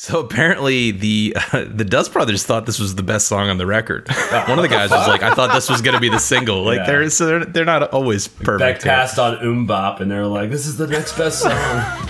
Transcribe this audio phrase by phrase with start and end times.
[0.00, 3.66] So apparently the uh, the Dust Brothers thought this was the best song on the
[3.66, 4.08] record.
[4.46, 6.62] One of the guys was like, "I thought this was going to be the single."
[6.62, 6.86] Like Yeah.
[6.86, 8.84] they're so they're, they're not always perfect.
[8.84, 8.92] here.
[8.92, 11.52] passed on MMMBop, and they're like, "This is the next best song."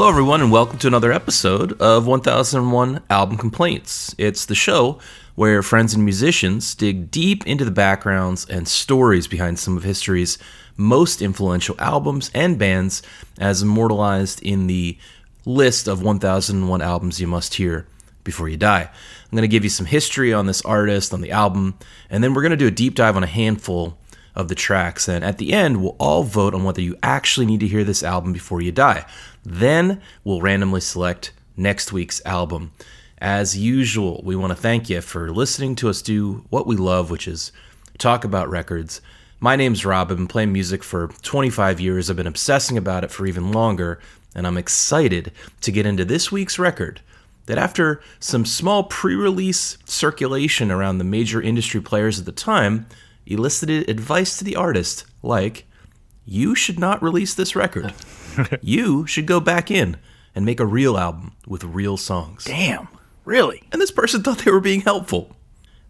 [0.00, 4.14] Hello, everyone, and welcome to another episode of 1001 Album Complaints.
[4.16, 4.98] It's the show
[5.34, 10.38] where friends and musicians dig deep into the backgrounds and stories behind some of history's
[10.78, 13.02] most influential albums and bands,
[13.38, 14.96] as immortalized in the
[15.44, 17.86] list of 1001 albums you must hear
[18.24, 18.84] before you die.
[18.84, 21.74] I'm going to give you some history on this artist, on the album,
[22.08, 23.98] and then we're going to do a deep dive on a handful
[24.34, 25.08] of the tracks.
[25.08, 28.02] And at the end, we'll all vote on whether you actually need to hear this
[28.02, 29.06] album before you die.
[29.44, 32.72] Then we'll randomly select next week's album.
[33.18, 37.10] As usual, we want to thank you for listening to us do what we love,
[37.10, 37.52] which is
[37.98, 39.00] talk about records.
[39.40, 40.10] My name's Rob.
[40.10, 42.08] I've been playing music for 25 years.
[42.08, 44.00] I've been obsessing about it for even longer,
[44.34, 47.00] and I'm excited to get into this week's record
[47.46, 52.86] that after some small pre-release circulation around the major industry players at the time
[53.30, 55.66] elicited advice to the artist like
[56.24, 57.92] you should not release this record
[58.60, 59.96] you should go back in
[60.34, 62.88] and make a real album with real songs Damn.
[63.24, 63.62] Really?
[63.72, 65.36] and this person thought they were being helpful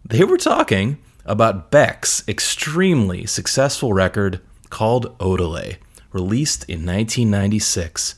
[0.04, 5.76] they were talking about beck's extremely successful record called odelay
[6.12, 8.14] released in 1996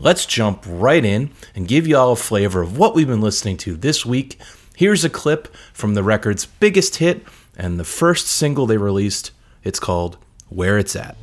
[0.00, 3.56] Let's jump right in and give you all a flavor of what we've been listening
[3.58, 4.38] to this week.
[4.76, 7.24] Here's a clip from the record's biggest hit
[7.56, 9.30] and the first single they released.
[9.62, 11.16] It's called Where It's At.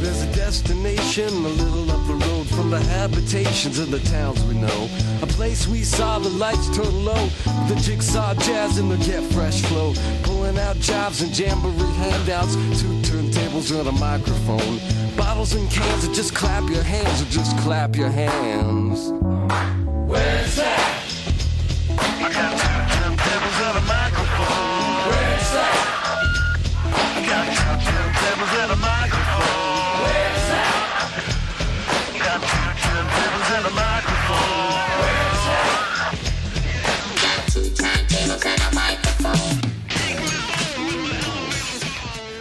[0.00, 4.88] There's a destination a little up the road from the habitations the towns we know.
[5.22, 7.28] A place we saw the lights turn low,
[7.68, 9.92] the jigsaw jazz the get fresh flow.
[10.22, 14.78] Pulling out jobs and jamboree handouts, two turntables and a microphone.
[15.16, 19.10] Bottles and cans, and just clap your hands, or just clap your hands.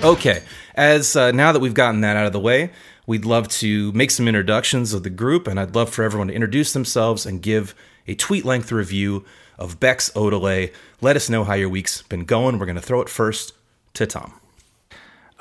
[0.07, 0.41] Okay,
[0.73, 2.69] as uh, now that we've gotten that out of the way,
[3.07, 6.33] we'd love to make some introductions of the group, and I'd love for everyone to
[6.33, 7.75] introduce themselves and give
[8.07, 9.25] a tweet length review
[9.59, 10.71] of Beck's Odelay.
[11.01, 12.57] Let us know how your week's been going.
[12.57, 13.51] We're going to throw it first
[13.95, 14.31] to Tom.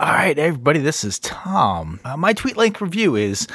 [0.00, 2.00] All right, everybody, this is Tom.
[2.04, 3.46] Uh, my tweet length review is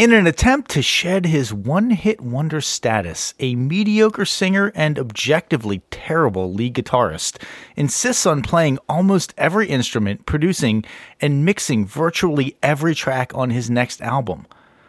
[0.00, 5.82] In an attempt to shed his one hit wonder status, a mediocre singer and objectively
[5.90, 7.36] terrible lead guitarist
[7.76, 10.86] insists on playing almost every instrument, producing
[11.20, 14.46] and mixing virtually every track on his next album.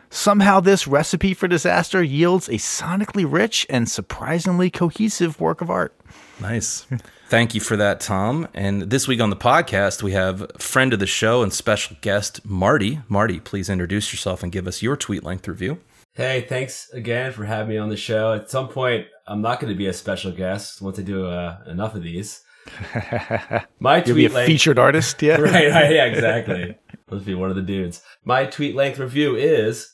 [0.09, 5.93] Somehow, this recipe for disaster yields a sonically rich and surprisingly cohesive work of art.
[6.39, 6.87] Nice.
[7.31, 8.49] Thank you for that, Tom.
[8.53, 12.43] And this week on the podcast, we have friend of the show and special guest,
[12.43, 12.99] Marty.
[13.07, 15.79] Marty, please introduce yourself and give us your tweet length review.
[16.11, 18.33] Hey, thanks again for having me on the show.
[18.33, 21.59] At some point, I'm not going to be a special guest once I do uh,
[21.67, 22.43] enough of these.
[23.79, 25.39] My You'll be a tweet length, featured artist, yeah?
[25.39, 26.77] right, right, yeah, exactly.
[27.09, 28.01] Must be one of the dudes.
[28.25, 29.93] My tweet length review is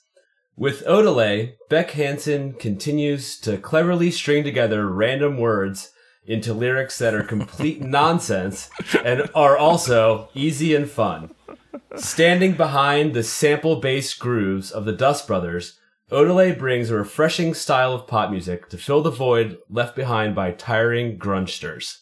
[0.55, 5.91] with Odelay, Beck Hansen continues to cleverly string together random words
[6.27, 8.69] into lyrics that are complete nonsense
[9.03, 11.33] and are also easy and fun.
[11.95, 15.79] Standing behind the sample based grooves of the Dust Brothers,
[16.11, 20.51] Odelay brings a refreshing style of pop music to fill the void left behind by
[20.51, 22.01] tiring grungsters.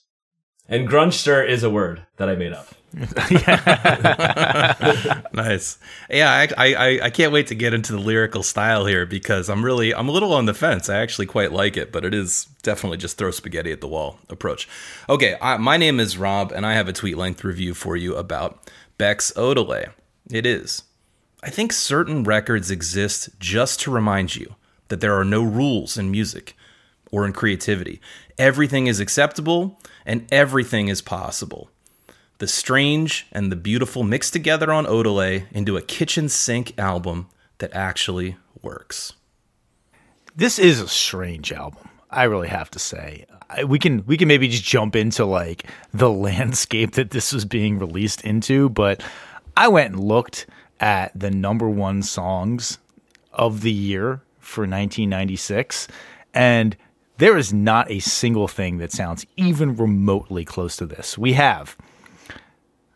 [0.67, 2.69] And grungster is a word that I made up.
[5.33, 5.77] Nice.
[6.09, 9.63] Yeah, I, I I- can't wait to get into the lyrical style here because I'm
[9.65, 10.89] really I'm a little on the fence.
[10.89, 14.19] I actually quite like it, but it is definitely just throw spaghetti at the wall
[14.29, 14.67] approach.
[15.09, 18.15] Okay, I, my name is Rob, and I have a tweet length review for you
[18.15, 18.59] about
[18.97, 19.89] Beck's Odelay.
[20.31, 20.83] It is.
[21.43, 24.55] I think certain records exist just to remind you
[24.87, 26.55] that there are no rules in music
[27.11, 27.99] or in creativity.
[28.37, 31.69] Everything is acceptable and everything is possible.
[32.37, 37.27] The strange and the beautiful mixed together on Odelay into a kitchen sink album
[37.59, 39.13] that actually works.
[40.35, 41.87] this is a strange album.
[42.09, 43.25] I really have to say.
[43.49, 47.45] I, we can we can maybe just jump into like the landscape that this was
[47.45, 49.03] being released into, but
[49.55, 50.45] I went and looked
[50.79, 52.79] at the number one songs
[53.31, 55.87] of the year for 1996.
[56.33, 56.75] And
[57.17, 61.17] there is not a single thing that sounds even remotely close to this.
[61.17, 61.77] We have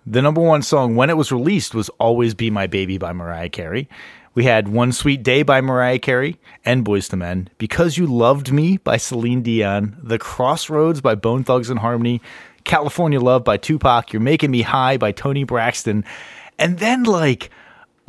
[0.09, 3.49] the number one song when it was released was Always Be My Baby by Mariah
[3.49, 3.87] Carey.
[4.33, 8.51] We had One Sweet Day by Mariah Carey and Boyz II Men, Because You Loved
[8.51, 12.21] Me by Celine Dion, The Crossroads by Bone Thugs-n-Harmony,
[12.63, 16.03] California Love by Tupac, You're Making Me High by Toni Braxton,
[16.57, 17.51] and then like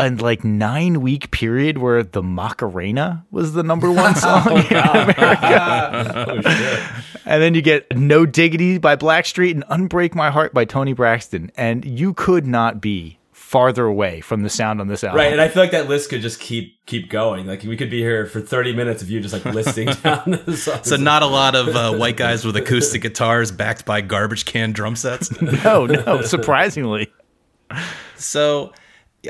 [0.07, 4.77] a like nine week period where the Macarena was the number one song Oh, in
[4.77, 6.35] America.
[7.27, 11.53] And then you get No Diggity by Blackstreet and Unbreak My Heart by Toni Braxton.
[11.57, 15.19] And you could not be farther away from the sound on this album.
[15.19, 17.47] Right, and I feel like that list could just keep keep going.
[17.47, 20.57] Like we could be here for thirty minutes of you just like listing down the
[20.57, 20.89] songs.
[20.89, 24.73] So not a lot of uh, white guys with acoustic guitars backed by garbage can
[24.73, 25.31] drum sets.
[25.41, 27.13] no, no, surprisingly.
[28.17, 28.75] So, yeah,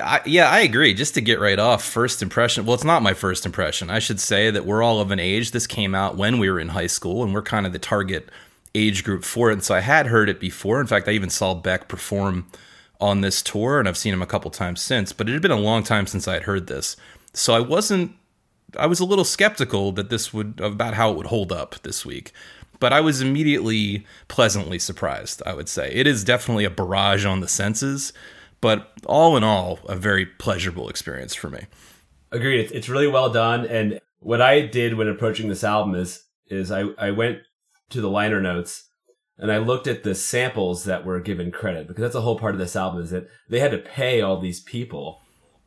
[0.01, 0.95] I, yeah, I agree.
[0.95, 2.65] Just to get right off, first impression.
[2.65, 3.91] Well, it's not my first impression.
[3.91, 5.51] I should say that we're all of an age.
[5.51, 8.29] This came out when we were in high school, and we're kind of the target
[8.75, 9.55] age group for it.
[9.55, 10.81] And so I had heard it before.
[10.81, 12.47] In fact, I even saw Beck perform
[13.01, 15.13] on this tour, and I've seen him a couple times since.
[15.13, 16.97] But it had been a long time since I had heard this,
[17.33, 18.13] so I wasn't.
[18.79, 22.07] I was a little skeptical that this would about how it would hold up this
[22.07, 22.33] week.
[22.79, 25.91] But I was immediately pleasantly surprised, I would say.
[25.93, 28.13] It is definitely a barrage on the senses,
[28.61, 31.67] but all in all, a very pleasurable experience for me.
[32.33, 32.61] Agreed.
[32.61, 33.67] It's, it's really well done.
[33.67, 37.39] And what I did when approaching this album is is I, I went
[37.91, 38.89] to the liner notes
[39.39, 42.55] and I looked at the samples that were given credit because that's a whole part
[42.55, 45.21] of this album is that they had to pay all these people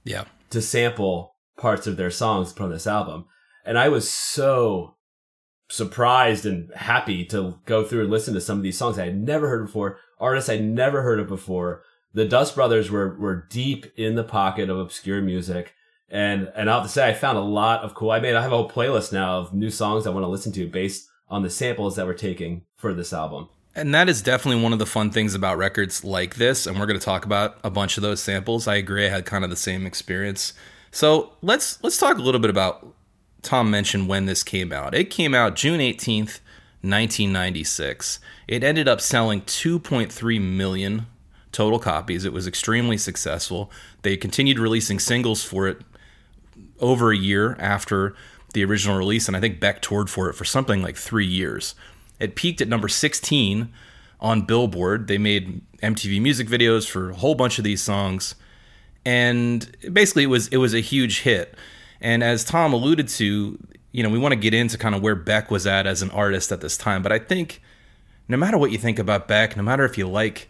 [0.03, 0.25] Yeah.
[0.51, 3.25] to sample parts of their songs on this album.
[3.65, 4.95] And I was so
[5.69, 9.17] surprised and happy to go through and listen to some of these songs I had
[9.17, 11.83] never heard before, artists I'd never heard of before.
[12.13, 15.73] The Dust Brothers were were deep in the pocket of obscure music.
[16.09, 18.41] And and I'll have to say I found a lot of cool I made I
[18.41, 21.41] have a whole playlist now of new songs I want to listen to based on
[21.41, 23.49] the samples that we're taking for this album.
[23.75, 26.67] And that is definitely one of the fun things about records like this.
[26.67, 28.67] And we're going to talk about a bunch of those samples.
[28.67, 29.07] I agree.
[29.07, 30.53] I had kind of the same experience.
[30.91, 32.95] So let's let's talk a little bit about.
[33.41, 34.93] Tom mentioned when this came out.
[34.93, 36.39] It came out June eighteenth,
[36.83, 38.19] nineteen ninety six.
[38.47, 41.07] It ended up selling two point three million
[41.53, 42.25] total copies.
[42.25, 43.71] It was extremely successful.
[44.01, 45.81] They continued releasing singles for it
[46.79, 48.15] over a year after
[48.53, 51.75] the original release, and I think Beck toured for it for something like three years.
[52.19, 53.71] It peaked at number 16
[54.19, 55.07] on Billboard.
[55.07, 58.35] They made MTV music videos for a whole bunch of these songs,
[59.05, 61.55] and basically it was it was a huge hit.
[61.99, 63.57] And as Tom alluded to,
[63.91, 66.11] you know, we want to get into kind of where Beck was at as an
[66.11, 67.61] artist at this time, but I think
[68.27, 70.49] no matter what you think about Beck, no matter if you like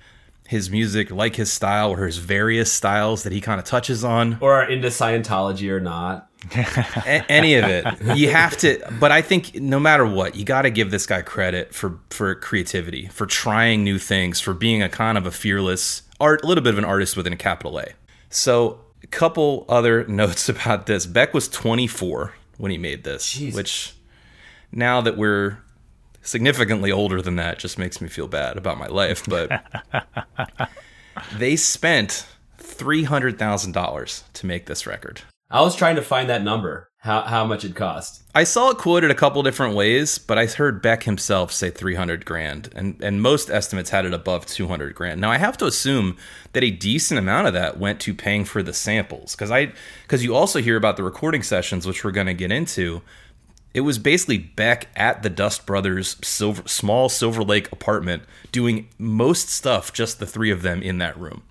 [0.54, 4.38] his music, like his style or his various styles that he kind of touches on,
[4.40, 6.30] Or are into Scientology or not.
[6.56, 7.86] a- any of it.
[8.18, 11.22] You have to, but I think no matter what, you got to give this guy
[11.22, 16.02] credit for for creativity, for trying new things, for being a kind of a fearless
[16.20, 17.88] art, a little bit of an artist within a capital A.
[18.30, 21.06] So, a couple other notes about this.
[21.06, 23.56] Beck was 24 when he made this, Jesus.
[23.56, 23.94] which
[24.72, 25.60] now that we're
[26.24, 29.64] significantly older than that just makes me feel bad about my life, but
[31.38, 32.26] they spent
[32.60, 35.22] $300,000 to make this record.
[35.54, 38.24] I was trying to find that number, how how much it cost.
[38.34, 42.26] I saw it quoted a couple different ways, but I heard Beck himself say 300
[42.26, 45.22] grand, and, and most estimates had it above 200 grand.
[45.22, 46.18] Now I have to assume
[46.54, 50.24] that a decent amount of that went to paying for the samples, because I because
[50.24, 53.04] you also hear about the recording sessions, which we're going to get into.
[53.74, 59.50] It was basically back at the Dust Brothers silver, small Silver Lake apartment doing most
[59.50, 61.44] stuff, just the three of them in that room.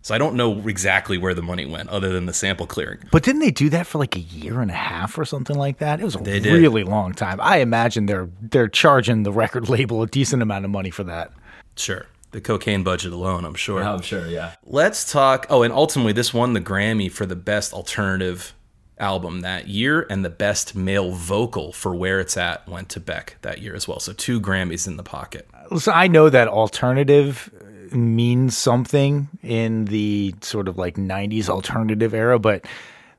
[0.00, 3.00] So I don't know exactly where the money went, other than the sample clearing.
[3.10, 5.78] But didn't they do that for like a year and a half or something like
[5.78, 6.00] that?
[6.00, 6.52] It was a They did.
[6.54, 7.38] really long time.
[7.42, 11.32] I imagine they're they're charging the record label a decent amount of money for that.
[11.76, 13.82] Sure, the cocaine budget alone, I'm sure.
[13.82, 14.54] Oh, I'm sure, yeah.
[14.64, 15.46] Let's talk.
[15.50, 18.54] Oh, and ultimately, this won the Grammy for the best alternative
[19.00, 23.36] album that year, and the best male vocal for Where It's At went to Beck
[23.42, 24.00] that year as well.
[24.00, 25.48] So two Grammys in the pocket.
[25.70, 27.50] Listen, I know that alternative
[27.92, 32.64] means something in the sort of like 90s alternative era, but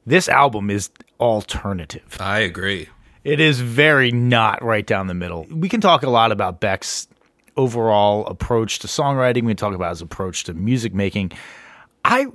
[0.06, 2.18] this album is alternative.
[2.20, 2.90] I agree.
[3.24, 5.46] It is very not right down the middle.
[5.52, 7.08] We can talk a lot about Beck's
[7.58, 9.44] overall approach to songwriting.
[9.44, 11.34] We can talk about his approach to music making.
[12.06, 12.28] I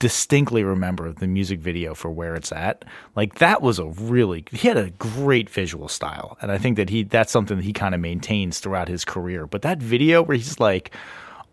[0.00, 2.84] distinctly remember the music video for Where It's At.
[3.14, 6.36] Like that was a really he had a great visual style.
[6.42, 9.46] And I think that he that's something that he kind of maintains throughout his career.
[9.46, 10.90] But that video where he's like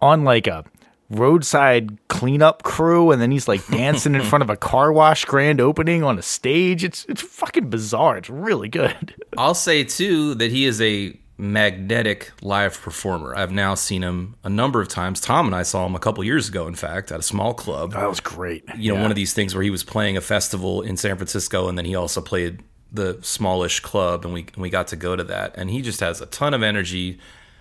[0.02, 0.66] on like a
[1.10, 5.62] roadside cleanup crew and then he's like dancing in front of a car wash grand
[5.62, 6.84] opening on a stage.
[6.84, 8.18] It's it's fucking bizarre.
[8.18, 9.14] It's really good.
[9.38, 13.36] I'll say too that he is a magnetic live performer.
[13.36, 15.22] I've now seen him a number of times.
[15.22, 17.94] Tom and I saw him a couple years ago, in fact, at a small club.
[17.94, 18.64] That was great.
[18.76, 21.68] You know, one of these things where he was playing a festival in San Francisco
[21.68, 25.16] and then he also played the smallish club and we and we got to go
[25.16, 25.56] to that.
[25.56, 27.20] And he just has a ton of energy.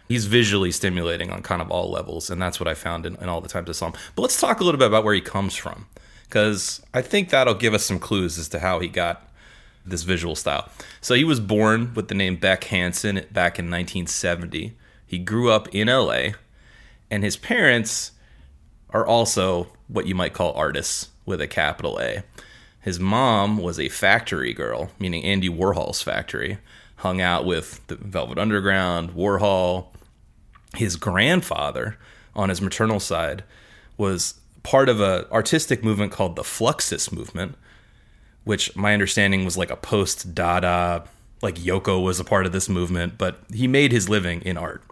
[0.09, 3.29] He's visually stimulating on kind of all levels, and that's what I found in, in
[3.29, 3.95] all the times I saw him.
[4.15, 5.87] But let's talk a little bit about where he comes from,
[6.29, 9.29] because I think that'll give us some clues as to how he got
[9.87, 10.69] this visual style.
[11.01, 14.77] So he was born with the name Beck Hansen back in 1970.
[15.07, 16.31] He grew up in LA,
[17.11, 18.13] and his parents
[18.91, 22.23] are also what you might call artists with a capital A.
[22.81, 26.59] His mom was a factory girl, meaning Andy Warhol's factory,
[26.97, 29.89] hung out with the Velvet Underground, Warhol.
[30.75, 31.99] His grandfather,
[32.35, 33.45] on his maternal side,
[33.97, 37.57] was part of an artistic movement called the Fluxus movement,
[38.47, 41.05] which my understanding was like a post Dada,
[41.43, 44.85] like Yoko was a part of this movement, but he made his living in art.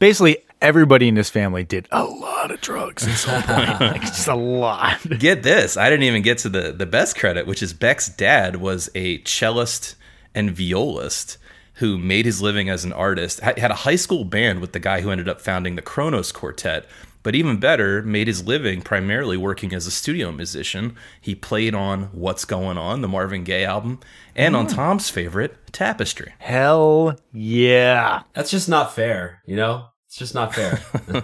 [0.00, 3.80] Basically, everybody in this family did a lot of drugs at some point.
[3.80, 4.98] like just a lot.
[5.18, 8.56] Get this, I didn't even get to the the best credit, which is Beck's dad
[8.56, 9.94] was a cellist
[10.34, 11.36] and violist
[11.74, 13.40] who made his living as an artist.
[13.40, 16.86] Had a high school band with the guy who ended up founding the Kronos Quartet.
[17.22, 20.96] But even better, made his living primarily working as a studio musician.
[21.20, 24.00] He played on What's Going On, the Marvin Gaye album,
[24.34, 24.74] and on mm.
[24.74, 26.32] Tom's favorite, Tapestry.
[26.38, 28.22] Hell yeah.
[28.34, 29.86] That's just not fair, you know?
[30.12, 30.78] It's just not fair.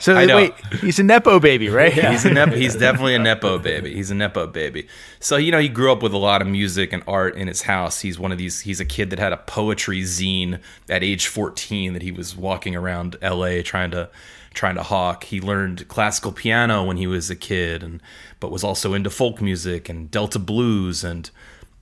[0.00, 0.36] So I know.
[0.36, 1.92] wait, he's a nepo baby, right?
[1.92, 3.94] He's a nep- he's definitely a nepo baby.
[3.94, 4.88] He's a nepo baby.
[5.20, 7.62] So you know, he grew up with a lot of music and art in his
[7.62, 8.00] house.
[8.00, 8.60] He's one of these.
[8.60, 12.74] He's a kid that had a poetry zine at age fourteen that he was walking
[12.74, 13.62] around L.A.
[13.62, 14.08] trying to
[14.52, 15.24] trying to hawk.
[15.24, 18.02] He learned classical piano when he was a kid, and
[18.40, 21.30] but was also into folk music and Delta blues, and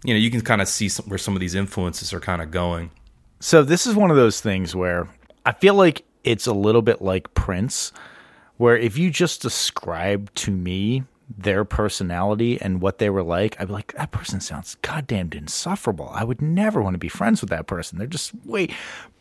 [0.05, 2.41] you know, you can kind of see some, where some of these influences are kind
[2.41, 2.91] of going.
[3.41, 5.09] So this is one of those things where
[5.45, 7.93] I feel like it's a little bit like Prince,
[8.57, 11.05] where if you just describe to me
[11.37, 16.11] their personality and what they were like, I'd be like, that person sounds goddamn insufferable.
[16.13, 17.99] I would never want to be friends with that person.
[17.99, 18.73] They're just wait.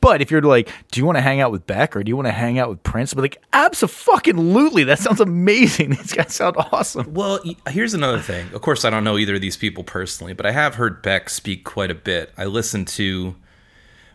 [0.01, 2.15] But if you're like, do you want to hang out with Beck or do you
[2.15, 3.13] want to hang out with Prince?
[3.13, 4.83] I'd be like, absolutely.
[4.85, 5.89] That sounds amazing.
[5.91, 7.13] These guys sound awesome.
[7.13, 7.39] Well,
[7.69, 8.47] here's another thing.
[8.53, 11.29] Of course, I don't know either of these people personally, but I have heard Beck
[11.29, 12.31] speak quite a bit.
[12.37, 13.35] I listened to,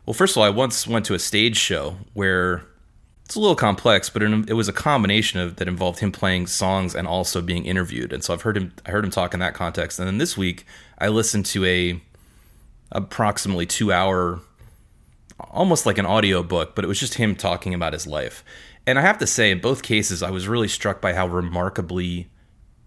[0.06, 2.64] well, first of all, I once went to a stage show where
[3.24, 6.94] it's a little complex, but it, was a combination of that involved him playing songs
[6.94, 8.12] and also being interviewed.
[8.12, 9.98] And so I've heard him, I heard him talk in that context.
[9.98, 10.66] And then this week,
[10.98, 12.00] I listened to a
[12.92, 14.40] approximately two hour
[15.38, 18.44] almost like an audio book, but it was just him talking about his life.
[18.86, 22.28] And I have to say, in both cases, I was really struck by how remarkably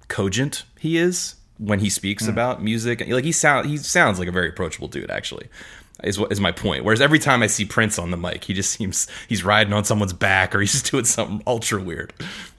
[0.08, 2.32] cogent he is when he speaks hmm.
[2.32, 3.06] about music.
[3.08, 5.50] Like he sound he sounds like a very approachable dude, actually.
[6.04, 6.84] Is what is my point.
[6.84, 9.84] Whereas every time I see Prince on the mic, he just seems he's riding on
[9.84, 12.14] someone's back or he's just doing something ultra weird.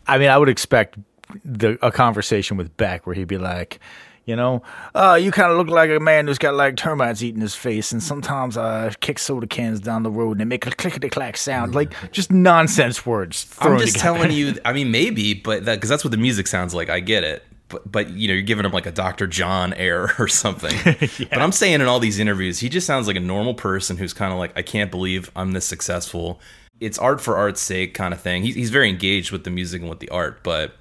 [0.07, 0.99] I mean, I would expect
[1.45, 3.81] the a conversation with Beck where he'd be like,
[4.29, 4.63] you know,
[4.95, 7.93] uh, you kind of look like a man who's got like termites eating his face,
[7.93, 11.39] and sometimes I kick soda cans down the road and they make a clickety clack
[11.39, 13.55] sound, like just nonsense words.
[13.61, 14.19] I'm just together.
[14.19, 14.59] telling you.
[14.67, 16.91] I mean, maybe, but that because that's what the music sounds like.
[16.91, 19.27] I get it, but but you know, you're giving him like a Dr.
[19.27, 20.75] John air or something.
[21.31, 24.13] But I'm saying in all these interviews, he just sounds like a normal person who's
[24.13, 26.41] kind of like, I can't believe I'm this successful.
[26.81, 28.43] It's art for art's sake kind of thing.
[28.45, 30.75] He's he's very engaged with the music and with the art, but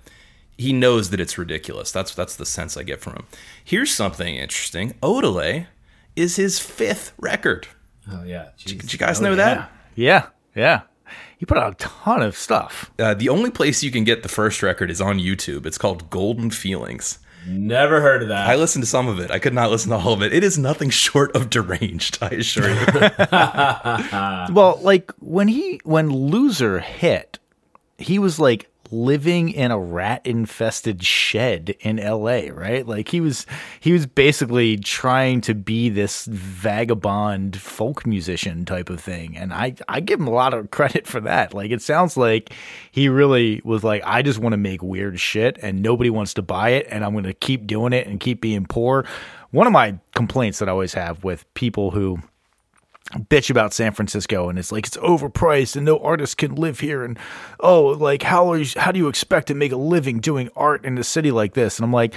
[0.58, 1.92] he knows that it's ridiculous.
[1.92, 3.26] That's that's the sense I get from him.
[3.64, 4.94] Here's something interesting.
[5.02, 5.68] Odelay
[6.16, 7.68] is his fifth record.
[8.12, 8.50] oh yeah.
[8.60, 8.80] Jeez.
[8.80, 9.36] Did you guys Oh, know yeah.
[9.36, 9.72] that?
[9.96, 10.26] Yeah,
[10.56, 10.82] yeah.
[11.38, 12.92] He put out a ton of stuff.
[12.98, 15.66] Uh, the only place you can get the first record is on YouTube.
[15.66, 17.20] It's called Golden Feelings.
[17.46, 18.50] Never heard of that.
[18.50, 19.32] I listened to some of it.
[19.32, 20.34] I could not listen to all of it.
[20.34, 22.86] It is nothing short of deranged, I assure you.
[24.54, 27.40] Well, like when he when Loser hit,
[27.98, 32.86] he was like living in a rat infested shed in LA, right?
[32.86, 33.46] Like he was
[33.80, 39.38] he was basically trying to be this vagabond folk musician type of thing.
[39.38, 41.54] And I I give him a lot of credit for that.
[41.54, 42.54] Like it sounds like
[42.92, 46.42] he really was like I just want to make weird shit and nobody wants to
[46.42, 49.06] buy it and I'm going to keep doing it and keep being poor.
[49.52, 52.20] One of my complaints that I always have with people who
[53.14, 57.04] bitch about San Francisco and it's like it's overpriced and no artist can live here
[57.04, 57.18] and
[57.60, 60.84] oh like how are you, how do you expect to make a living doing art
[60.84, 61.78] in a city like this?
[61.78, 62.14] And I'm like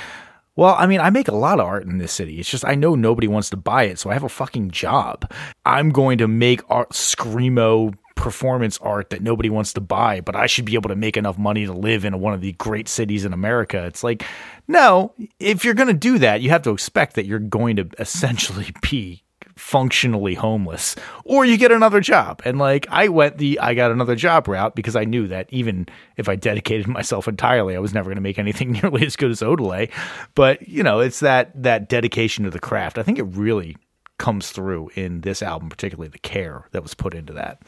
[0.57, 2.41] well I mean I make a lot of art in this city.
[2.41, 5.31] It's just I know nobody wants to buy it so I have a fucking job.
[5.65, 10.47] I'm going to make art screamo performance art that nobody wants to buy, but I
[10.47, 13.25] should be able to make enough money to live in one of the great cities
[13.25, 13.87] in America.
[13.87, 14.25] It's like,
[14.69, 17.89] no, if you're going to do that, you have to expect that you're going to
[17.99, 19.23] essentially be
[19.61, 22.41] functionally homeless or you get another job.
[22.45, 25.87] And like i went the i got another job route because i knew that even
[26.17, 29.31] if i dedicated myself entirely i was never going to make anything nearly as good
[29.31, 29.91] as odelay.
[30.35, 32.99] But you know it's that that dedication to the craft.
[32.99, 33.77] I think it really
[34.19, 37.61] comes through in this album particularly the care that was put into that.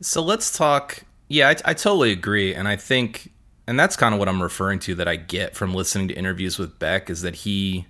[0.00, 1.04] So let's talk.
[1.28, 3.32] Yeah, I, I totally agree, and I think,
[3.66, 6.58] and that's kind of what I'm referring to that I get from listening to interviews
[6.58, 7.86] with Beck is that he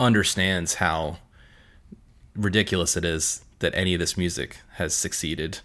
[0.00, 1.18] understands how
[2.36, 5.60] ridiculous it is that any of this music has succeeded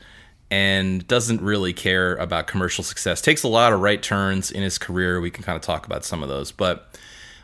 [0.52, 3.22] and doesn't really care about commercial success.
[3.22, 5.22] Takes a lot of right turns in his career.
[5.22, 6.98] We can kind of talk about some of those, but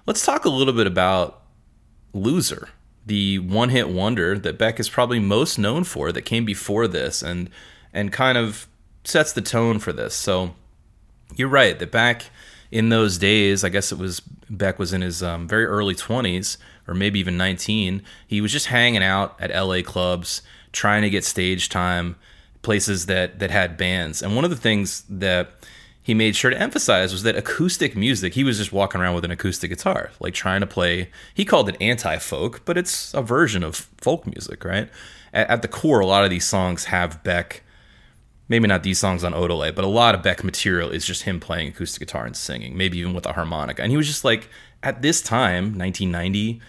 [0.05, 1.41] let's talk a little bit about
[2.13, 2.69] Loser,
[3.05, 7.49] the one-hit wonder that Beck is probably most known for that came before this and
[7.93, 8.67] and kind of
[9.03, 10.15] sets the tone for this.
[10.15, 10.55] So
[11.35, 12.23] you're right that back
[12.71, 16.57] in those days, I guess it was Beck was in his um, very early 20s
[16.87, 18.01] or maybe even 19.
[18.27, 22.15] He was just hanging out at LA clubs, trying to get stage time,
[22.61, 24.21] places that that had bands.
[24.21, 25.51] And one of the things that
[26.05, 28.35] he made sure to emphasize was that acoustic music.
[28.35, 31.09] He was just walking around with an acoustic guitar, like trying to play.
[31.33, 34.87] He called it anti-folk, but it's a version of folk music, right?
[35.33, 37.63] At, at the core, a lot of these songs have Beck
[38.47, 41.39] maybe not these songs on Odelay, but a lot of Beck material is just him
[41.39, 43.81] playing acoustic guitar and singing, maybe even with a harmonica.
[43.81, 44.49] And he was just like,
[44.83, 46.61] at this time, 1990,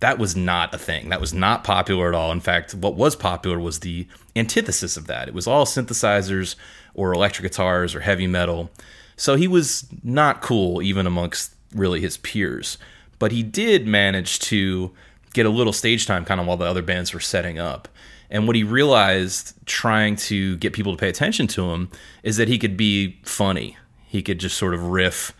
[0.00, 1.08] that was not a thing.
[1.08, 2.32] That was not popular at all.
[2.32, 5.28] In fact, what was popular was the antithesis of that.
[5.28, 6.56] It was all synthesizers
[6.94, 8.70] or electric guitars or heavy metal.
[9.16, 12.76] So he was not cool even amongst really his peers.
[13.18, 14.92] But he did manage to
[15.32, 17.88] get a little stage time kind of while the other bands were setting up.
[18.30, 21.90] And what he realized trying to get people to pay attention to him
[22.22, 23.76] is that he could be funny.
[24.06, 25.32] He could just sort of riff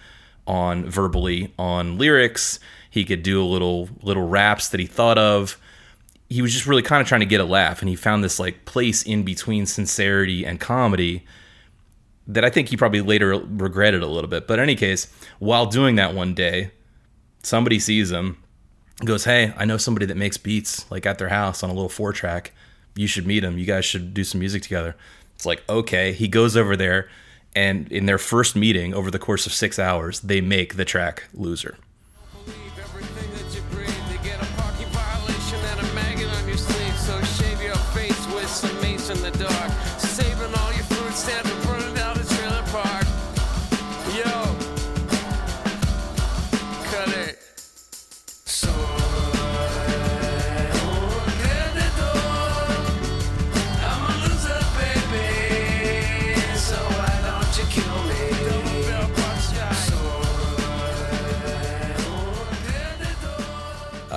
[0.46, 2.60] on verbally on lyrics.
[2.90, 5.58] He could do a little little raps that he thought of.
[6.28, 8.38] He was just really kind of trying to get a laugh and he found this
[8.38, 11.24] like place in between sincerity and comedy
[12.26, 14.46] that I think he probably later regretted a little bit.
[14.46, 16.70] But in any case, while doing that one day,
[17.42, 18.38] somebody sees him
[19.04, 21.88] goes, "Hey, I know somebody that makes beats like at their house on a little
[21.88, 22.52] four track.
[22.96, 23.58] You should meet him.
[23.58, 24.96] You guys should do some music together."
[25.34, 27.08] It's like, "Okay." He goes over there
[27.56, 31.24] and in their first meeting over the course of 6 hours, they make the track
[31.32, 31.76] Loser.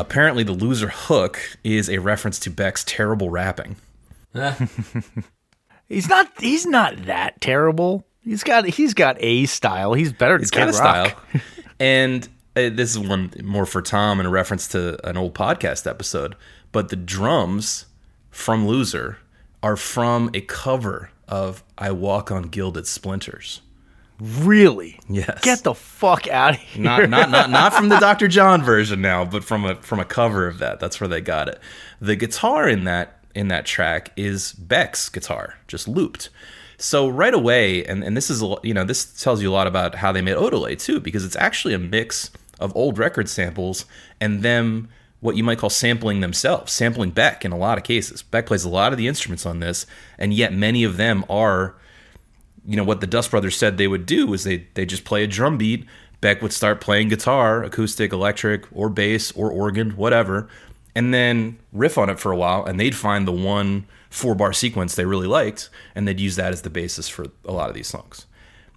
[0.10, 3.76] Apparently, the Loser hook is a reference to Beck's terrible rapping.
[5.90, 6.32] He's not.
[6.40, 8.08] He's not that terrible.
[8.22, 8.64] He's got.
[8.64, 9.96] He's got a style.
[9.96, 11.12] He's better than He's got a style.
[11.80, 15.86] And uh, this is one more for Tom in a reference to an old podcast
[15.86, 16.36] episode.
[16.72, 17.86] But the drums
[18.32, 19.20] from Loser
[19.62, 23.62] are from a cover of I Walk on Gilded Splinters.
[24.20, 25.00] Really?
[25.08, 25.42] Yes.
[25.42, 26.84] Get the fuck out of here.
[26.84, 28.28] not not not not from the Dr.
[28.28, 30.80] John version now, but from a from a cover of that.
[30.80, 31.60] That's where they got it.
[32.02, 36.30] The guitar in that in that track is Beck's guitar, just looped.
[36.80, 39.96] So right away, and, and this is you know this tells you a lot about
[39.96, 43.86] how they made Odelay too, because it's actually a mix of old record samples
[44.20, 48.22] and them what you might call sampling themselves, sampling Beck in a lot of cases.
[48.22, 49.86] Beck plays a lot of the instruments on this,
[50.18, 51.76] and yet many of them are
[52.68, 55.24] you know what the Dust Brothers said they would do is they they just play
[55.24, 55.86] a drum beat.
[56.20, 60.50] Beck would start playing guitar, acoustic, electric, or bass, or organ, whatever,
[60.94, 64.52] and then riff on it for a while, and they'd find the one four bar
[64.52, 67.76] sequence they really liked, and they'd use that as the basis for a lot of
[67.76, 68.26] these songs.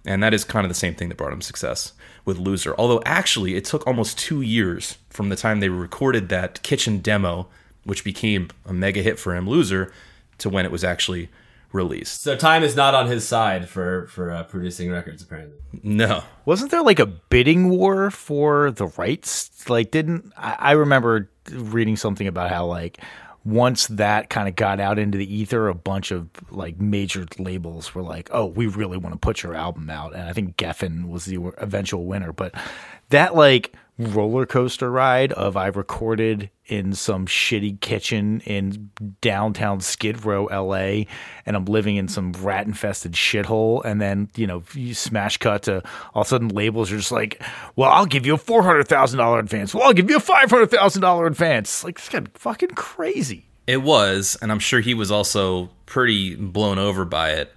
[0.05, 2.73] And that is kind of the same thing that brought them success with Loser.
[2.77, 7.47] Although actually, it took almost two years from the time they recorded that kitchen demo,
[7.83, 9.91] which became a mega hit for him, Loser,
[10.37, 11.29] to when it was actually
[11.73, 12.21] released.
[12.21, 15.21] So time is not on his side for for uh, producing records.
[15.21, 16.23] Apparently, No.
[16.45, 19.69] Wasn't there like a bidding war for the rights?
[19.69, 22.99] Like, didn't I, I remember reading something about how like
[23.43, 27.95] once that kind of got out into the ether, a bunch of like major labels
[27.95, 31.09] were like, "Oh, we really want to put your album out," and I think Geffen
[31.09, 32.33] was the eventual winner.
[32.33, 32.53] But
[33.09, 33.73] that like
[34.09, 41.05] roller coaster ride of I recorded in some shitty kitchen in downtown Skid Row, LA,
[41.45, 43.83] and I'm living in some rat infested shithole.
[43.83, 45.83] And then, you know, you smash cut to
[46.13, 47.41] all of a sudden labels are just like,
[47.75, 49.73] well, I'll give you a $400,000 advance.
[49.73, 51.83] Well, I'll give you a $500,000 advance.
[51.83, 53.45] Like, this got fucking crazy.
[53.67, 57.53] It was, and I'm sure he was also pretty blown over by it.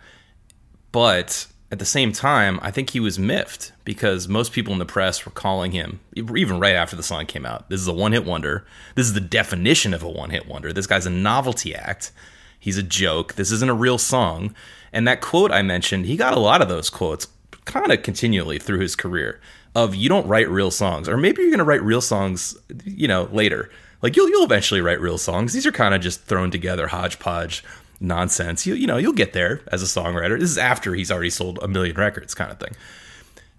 [0.93, 4.87] But at the same time, I think he was miffed because most people in the
[4.87, 8.13] press were calling him, even right after the song came out, this is a one
[8.13, 8.65] hit wonder.
[8.95, 10.73] This is the definition of a one hit wonder.
[10.73, 12.13] This guy's a novelty act.
[12.61, 13.35] He's a joke.
[13.35, 14.55] This isn't a real song.
[14.93, 17.27] And that quote I mentioned, he got a lot of those quotes
[17.65, 19.41] kind of continually through his career
[19.75, 23.09] of you don't write real songs or maybe you're going to write real songs, you
[23.09, 23.69] know, later.
[24.01, 25.53] Like you'll you'll eventually write real songs.
[25.53, 27.65] These are kind of just thrown together hodgepodge
[28.01, 28.67] nonsense.
[28.67, 30.39] You you know, you'll get there as a songwriter.
[30.39, 32.75] This is after he's already sold a million records kind of thing.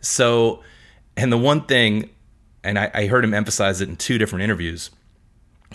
[0.02, 0.64] So,
[1.18, 2.10] and the one thing,
[2.64, 4.92] and I, I heard him emphasize it in two different interviews,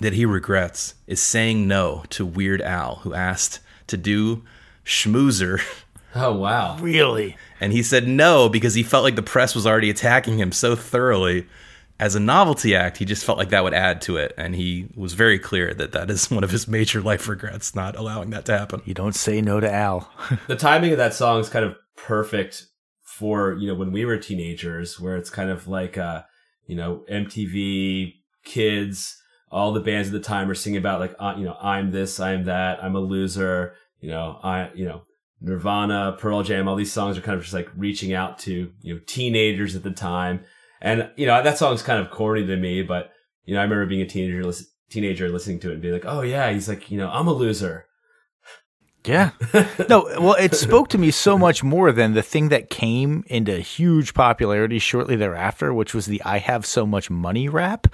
[0.01, 4.45] that he regrets is saying no to Weird Al, who asked to do
[4.85, 5.61] Schmoozer.
[6.13, 6.77] Oh wow.
[6.81, 7.37] Really?
[7.61, 10.75] And he said no because he felt like the press was already attacking him so
[10.75, 11.47] thoroughly.
[12.01, 14.33] As a novelty act, he just felt like that would add to it.
[14.39, 17.95] And he was very clear that that is one of his major life regrets, not
[17.95, 18.81] allowing that to happen.
[18.87, 20.11] You don't say no to Al.
[20.49, 22.65] the timing of that song is kind of perfect
[23.05, 26.23] for, you know, when we were teenagers, where it's kind of like, uh,
[26.67, 31.35] you know, MTV kids, all the bands at the time are singing about like, uh,
[31.37, 35.03] you know, I'm this, I'm that, I'm a loser, you know, I, you know,
[35.43, 38.95] Nirvana, Pearl Jam, all these songs are kind of just like reaching out to, you
[38.95, 40.45] know, teenagers at the time.
[40.81, 43.11] And, you know, that song's kind of corny to me, but,
[43.45, 46.07] you know, I remember being a teenager, listen, teenager listening to it and being like,
[46.07, 47.87] oh yeah, he's like, you know, I'm a loser.
[49.05, 49.31] Yeah.
[49.89, 53.59] No, well, it spoke to me so much more than the thing that came into
[53.59, 57.89] huge popularity shortly thereafter, which was the I have so much money rap.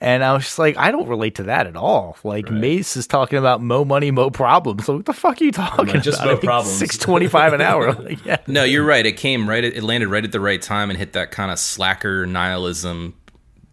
[0.00, 2.16] And I was just like, I don't relate to that at all.
[2.24, 2.54] Like, Right.
[2.60, 4.86] Mase is talking about mo money, mo problems.
[4.86, 6.32] So what the fuck are you talking like, just about?
[6.32, 6.76] mo I problems.
[6.78, 7.92] 625 an hour.
[8.06, 8.38] Like, yeah.
[8.48, 9.04] No, you're right.
[9.06, 9.62] It came right.
[9.62, 13.14] It landed right at the right time and hit that kind of slacker nihilism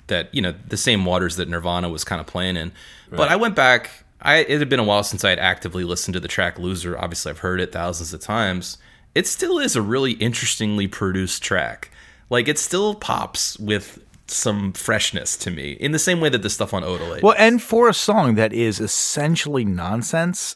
[0.07, 2.71] that you know the same waters that Nirvana was kind of playing in.
[3.09, 4.02] But I went back.
[4.23, 6.97] I it had been a while since I had actively listened to the track "Loser."
[6.97, 8.77] Obviously, I've heard it thousands of times.
[9.13, 11.91] It still is a really interestingly produced track.
[12.29, 16.49] Like it still pops with some freshness to me, in the same way that the
[16.49, 17.21] stuff on Odelay.
[17.21, 20.55] Well, and for a song that is essentially nonsense,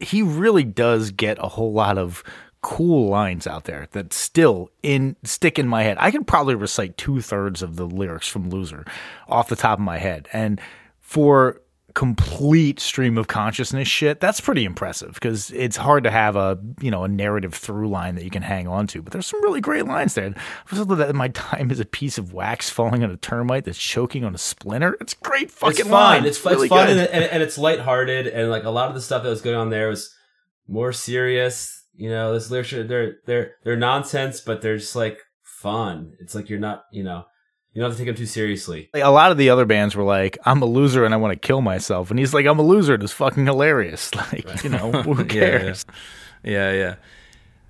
[0.00, 2.22] he really does get a whole lot of
[2.62, 5.96] cool lines out there that still in stick in my head.
[5.98, 8.86] I can probably recite two thirds of the lyrics from Loser
[9.28, 10.60] off the top of my head, and
[11.00, 11.60] for
[11.94, 16.90] complete stream of consciousness shit that's pretty impressive because it's hard to have a you
[16.90, 19.60] know a narrative through line that you can hang on to but there's some really
[19.60, 20.34] great lines there
[20.72, 24.34] that my time is a piece of wax falling on a termite that's choking on
[24.34, 25.90] a splinter it's great fucking it's fun.
[25.90, 26.24] line.
[26.24, 29.00] It's, really it's fun and, and, and it's lighthearted and like a lot of the
[29.00, 30.14] stuff that was going on there was
[30.68, 31.84] more serious.
[31.94, 36.14] You know, this literature they're they're they're nonsense, but they're just like fun.
[36.20, 37.24] It's like you're not you know
[37.72, 38.90] you don't have to take him too seriously.
[38.92, 41.32] Like, a lot of the other bands were like, "I'm a loser and I want
[41.32, 44.70] to kill myself," and he's like, "I'm a loser and it's fucking hilarious." Like, you
[44.70, 45.86] know, who yeah, cares?
[46.42, 46.94] yeah, yeah, yeah.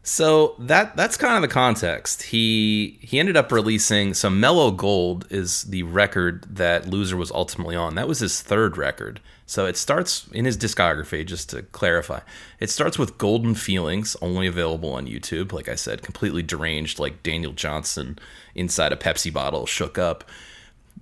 [0.05, 2.25] So that that's kind of the context.
[2.25, 7.77] He he ended up releasing so Mellow Gold is the record that Loser was ultimately
[7.77, 7.95] on.
[7.95, 9.21] That was his third record.
[9.47, 12.21] So it starts in his discography, just to clarify.
[12.59, 15.53] It starts with Golden Feelings, only available on YouTube.
[15.53, 18.19] Like I said, completely deranged, like Daniel Johnston
[18.55, 20.25] inside a Pepsi bottle, shook up.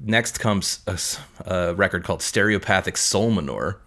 [0.03, 0.81] Next comes
[1.45, 3.81] a record called Stereopathic Soul Manure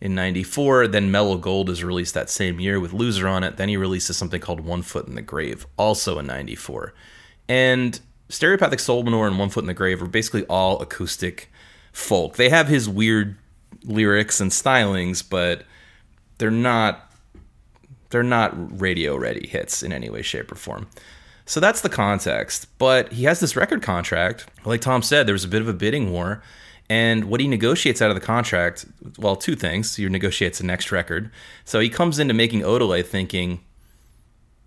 [0.00, 0.88] in 94.
[0.88, 3.56] Then Mellow Gold is released that same year with Loser on it.
[3.56, 6.94] Then he releases something called One Foot in the Grave, also in 94.
[7.48, 7.98] And
[8.28, 11.50] Stereopathic Soul Manure and One Foot in the Grave are basically all acoustic
[11.92, 12.36] folk.
[12.36, 13.36] They have his weird
[13.84, 15.64] lyrics and stylings, but
[16.38, 17.02] they're not
[18.10, 20.88] they're not radio ready hits in any way, shape, or form.
[21.46, 22.66] So that's the context.
[22.78, 24.46] But he has this record contract.
[24.64, 26.42] Like Tom said, there was a bit of a bidding war.
[26.88, 28.86] And what he negotiates out of the contract,
[29.18, 29.96] well, two things.
[29.96, 31.30] He negotiates the next record.
[31.64, 33.60] So he comes into making Odelay thinking,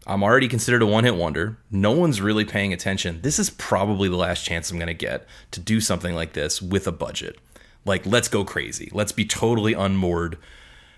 [0.08, 1.58] I'm already considered a one hit wonder.
[1.70, 3.22] No one's really paying attention.
[3.22, 6.62] This is probably the last chance I'm going to get to do something like this
[6.62, 7.38] with a budget.
[7.86, 8.89] Like, let's go crazy.
[8.92, 10.38] Let's be totally unmoored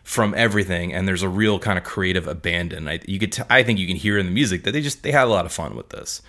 [0.03, 2.87] from everything and there's a real kind of creative abandon.
[2.87, 5.03] I you could t- I think you can hear in the music that they just
[5.03, 6.21] they had a lot of fun with this.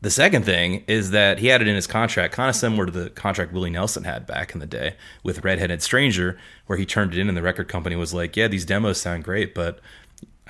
[0.00, 2.92] The second thing is that he had it in his contract, kind of similar to
[2.92, 4.94] the contract Willie Nelson had back in the day
[5.24, 8.46] with Redheaded Stranger, where he turned it in and the record company was like, "Yeah,
[8.46, 9.80] these demos sound great, but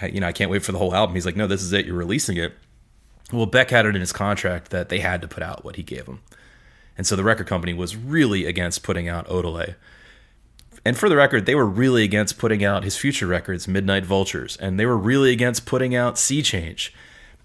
[0.01, 1.73] I, you know I can't wait for the whole album." He's like, "No, this is
[1.73, 1.87] it.
[1.87, 2.55] You're releasing it."
[3.33, 5.83] Well, Beck had it in his contract that they had to put out what he
[5.83, 6.23] gave them,
[6.97, 9.75] And so the record company was really against putting out Odelay.
[10.89, 14.57] And for the record, they were really against putting out his future records, Midnight Vultures,
[14.57, 16.95] and they were really against putting out Sea Change.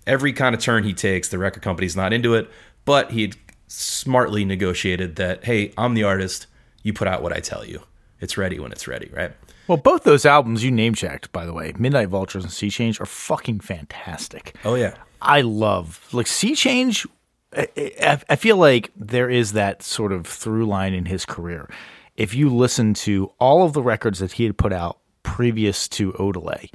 [0.07, 2.49] Every kind of turn he takes, the record company's not into it,
[2.85, 3.35] but he had
[3.67, 6.47] smartly negotiated that, hey, I'm the artist,
[6.83, 7.81] you put out what I tell you.
[8.21, 9.33] It's ready when it's ready, right?
[9.67, 13.01] Well, both those albums you name checked, by the way, Midnight Vultures and Sea Change,
[13.01, 14.55] are fucking fantastic.
[14.63, 14.95] Oh, yeah.
[15.21, 17.05] I love like Sea Change.
[17.51, 21.69] I, I, I feel like there is that sort of through line in his career.
[22.15, 26.13] If you listen to all of the records that he had put out previous to
[26.13, 26.69] Odelay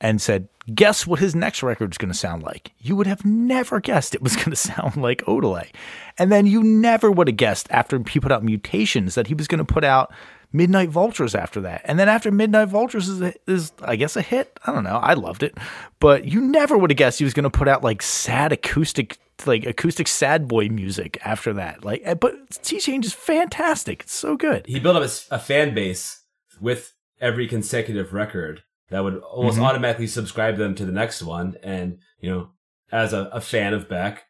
[0.00, 3.24] and said, guess what his next record is going to sound like, you would have
[3.24, 5.68] never guessed it was going to sound like Odelay.
[6.18, 9.46] And then you never would have guessed after he put out Mutations that he was
[9.46, 10.12] going to put out
[10.52, 11.82] Midnight Vultures after that.
[11.84, 14.58] And then after Midnight Vultures is, is, I guess, a hit.
[14.66, 14.96] I don't know.
[14.96, 15.56] I loved it.
[16.00, 19.18] But you never would have guessed he was going to put out like sad acoustic,
[19.46, 21.84] like acoustic sad boy music after that.
[21.84, 24.02] Like, eh, but Sea Change is fantastic.
[24.02, 24.66] It's so good.
[24.66, 26.22] He built up a, a fan base
[26.60, 29.64] with every consecutive record that would almost Mm-hmm.
[29.66, 31.56] automatically subscribe them to the next one.
[31.62, 32.48] And, you know,
[32.90, 34.24] as a, a fan of Beck,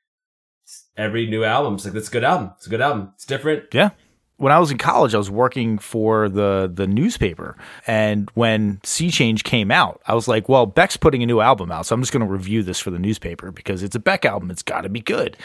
[0.96, 2.52] every new album, it's like, it's a good album.
[2.56, 3.12] It's a good album.
[3.14, 3.64] It's different.
[3.72, 3.90] Yeah.
[4.40, 9.10] When I was in college, I was working for the the newspaper, and when Sea
[9.10, 12.00] Change came out, I was like, "Well, Beck's putting a new album out, so I'm
[12.00, 14.50] just going to review this for the newspaper because it's a Beck album.
[14.50, 15.36] It's got to be good."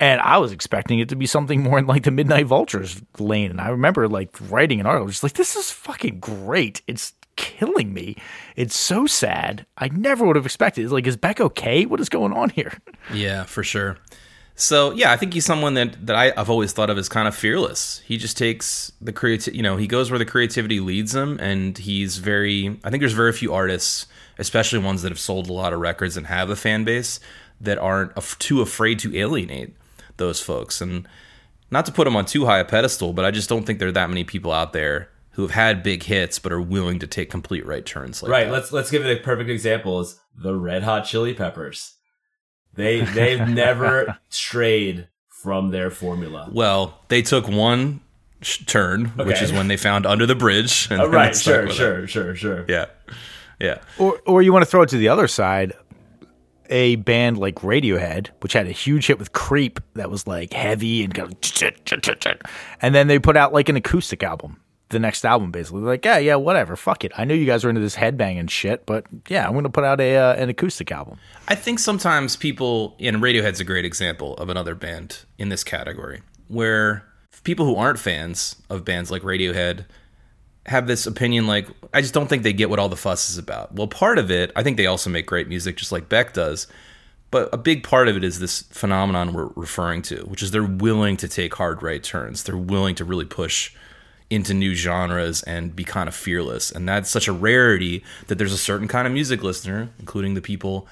[0.00, 3.50] And I was expecting it to be something more in like the Midnight Vultures lane.
[3.50, 6.82] And I remember like writing an article, just like, "This is fucking great.
[6.88, 8.16] It's killing me.
[8.56, 9.64] It's so sad.
[9.78, 10.82] I never would have expected.
[10.82, 11.86] It's like, is Beck okay?
[11.86, 12.72] What is going on here?"
[13.14, 13.96] Yeah, for sure.
[14.54, 17.26] So yeah, I think he's someone that that I, I've always thought of as kind
[17.26, 18.02] of fearless.
[18.04, 21.76] He just takes the creative, you know, he goes where the creativity leads him, and
[21.78, 22.78] he's very.
[22.84, 24.06] I think there's very few artists,
[24.38, 27.20] especially ones that have sold a lot of records and have a fan base,
[27.60, 29.74] that aren't af- too afraid to alienate
[30.18, 30.80] those folks.
[30.82, 31.08] And
[31.70, 33.88] not to put him on too high a pedestal, but I just don't think there
[33.88, 37.06] are that many people out there who have had big hits but are willing to
[37.06, 38.44] take complete right turns like Right.
[38.46, 38.52] that.
[38.52, 41.94] Let's let's give it a perfect example is the Red Hot Chili Peppers.
[42.74, 46.48] They they've never strayed from their formula.
[46.52, 48.00] Well, they took one
[48.42, 50.88] sh- turn, which is when they found Under the Bridge.
[50.90, 51.28] And Oh, right.
[51.28, 51.66] they stuck Sure.
[51.66, 51.72] it.
[51.72, 52.06] Sure.
[52.06, 52.34] Sure.
[52.34, 52.64] Sure.
[52.68, 52.86] Yeah.
[53.58, 53.78] Yeah.
[53.98, 55.72] Or, or you want to throw it to the other side,
[56.70, 61.02] a band like Radiohead, which had a huge hit with Creep that was like heavy
[61.04, 62.36] and kind of,
[62.80, 64.60] and then they put out like an acoustic album.
[64.90, 67.12] The next album, basically, like yeah, yeah, whatever, fuck it.
[67.16, 69.84] I know you guys are into this headbanging shit, but yeah, I'm going to put
[69.84, 71.18] out a uh, an acoustic album.
[71.48, 76.22] I think sometimes people, and Radiohead's a great example of another band in this category,
[76.48, 77.04] where
[77.44, 79.86] people who aren't fans of bands like Radiohead
[80.66, 83.38] have this opinion like, I just don't think they get what all the fuss is
[83.38, 83.74] about.
[83.74, 86.66] Well, part of it, I think they also make great music just like Beck does.
[87.30, 90.64] But a big part of it is this phenomenon we're referring to, which is they're
[90.64, 92.42] willing to take hard right turns.
[92.42, 93.72] They're willing to really push
[94.30, 96.70] into new genres and be kind of fearless.
[96.70, 100.40] And that's such a rarity that there's a certain kind of music listener, including the
[100.40, 100.86] people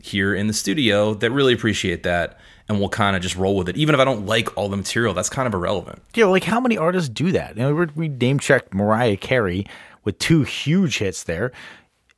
[0.00, 3.68] here in the studio, that really appreciate that and will kind of just roll with
[3.68, 3.76] it.
[3.76, 6.02] Even if I don't like all the material, that's kind of irrelevant.
[6.14, 7.56] Yeah, like how many artists do that?
[7.56, 9.64] You know, we- name checked Mariah Carey
[10.04, 11.52] with two huge hits there.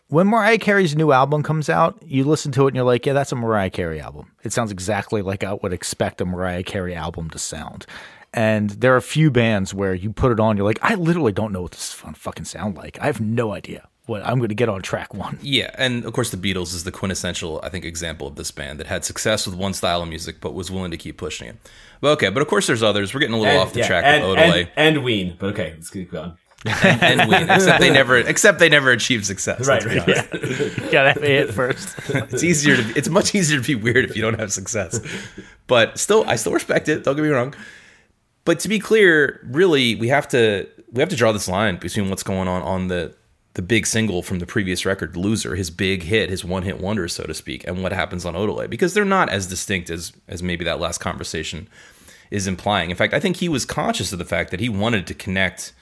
[0.09, 3.15] When Mariah Carey's new album comes out, you listen to it and you're like, yeah,
[3.15, 4.31] that's a Mariah Carey album.
[4.45, 7.87] It sounds exactly like I would expect a Mariah Carey album to sound.
[8.35, 11.33] And there are a few bands where you put it on, you're like, I literally
[11.33, 12.99] don't know what this is gonna fucking sound like.
[13.01, 15.39] I have no idea what I'm going to get on track one.
[15.45, 18.81] Yeah, and of course the Beatles is the quintessential, I think, example of this band
[18.81, 21.57] that had success with one style of music but was willing to keep pushing it.
[22.01, 23.15] But okay, but of course there's others.
[23.15, 25.37] We're getting a little off the yeah, track and, with Odelay and, and Ween.
[25.39, 26.37] But okay, let's keep going.
[26.65, 29.69] and, and Ween, except they never, except they never achieved success.
[29.69, 29.85] Right.
[29.85, 30.09] Right.
[30.09, 30.27] Yeah.
[30.91, 31.95] Gotta have a hit first.
[32.09, 34.99] It's easier to, be, it's much easier to be weird if you don't have success.
[35.67, 37.05] But still, I still respect it.
[37.05, 37.55] Don't get me wrong.
[38.45, 42.11] But to be clear, really, we have to we have to draw this line between
[42.11, 43.15] what's going on on the
[43.55, 47.09] the big single from the previous record, "Loser," his big hit, his one hit wonder,
[47.09, 50.43] so to speak, and what happens on Odelay, because they're not as distinct as as
[50.43, 51.69] maybe that last conversation
[52.31, 52.91] is implying.
[52.91, 55.73] In fact, I think he was conscious of the fact that he wanted to connect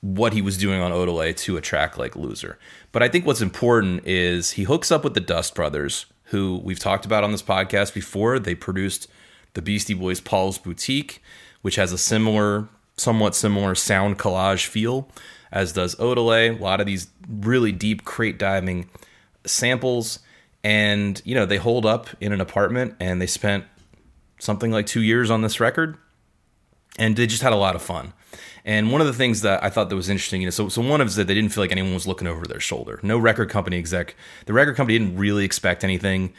[0.00, 2.58] what he was doing on Odelay to a track like Loser.
[2.92, 6.78] But I think what's important is he hooks up with the Dust Brothers, who we've
[6.78, 8.38] talked about on this podcast before.
[8.38, 9.08] They produced
[9.54, 11.22] the Beastie Boys' Paul's Boutique,
[11.66, 15.08] which has a similar, somewhat similar sound collage feel,
[15.50, 16.56] as does Odelay.
[16.56, 18.88] A lot of these really deep crate diving
[19.44, 20.20] samples.
[20.62, 23.64] And, you know, they hold up in an apartment and they spent
[24.38, 25.98] something like two years on this record
[27.00, 28.12] and they just had a lot of fun.
[28.64, 30.80] And one of the things that I thought that was interesting, you know, so, so
[30.80, 33.00] one of is that they didn't feel like anyone was looking over their shoulder.
[33.02, 36.32] No record company exec, the record company didn't really expect anything.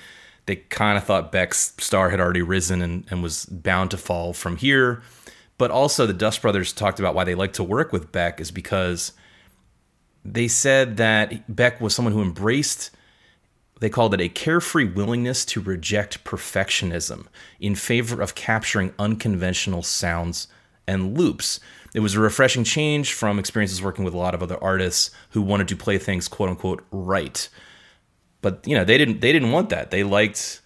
[0.45, 4.31] They kind of thought Beck's star had already risen and, and was bound to fall
[4.31, 5.01] from here.
[5.57, 8.51] But also, the Dust Brothers talked about why they like to work with Beck is
[8.51, 9.13] because
[10.23, 12.91] they said that Beck was someone who embraced,
[13.79, 17.27] they called it a carefree willingness to reject perfectionism
[17.59, 20.47] in favor of capturing unconventional sounds
[20.87, 21.59] and loops.
[21.93, 25.41] It was a refreshing change from experiences working with a lot of other artists who
[25.41, 27.49] wanted to play things quote unquote right.
[28.41, 29.91] But you know, they didn't they didn't want that.
[29.91, 30.61] They liked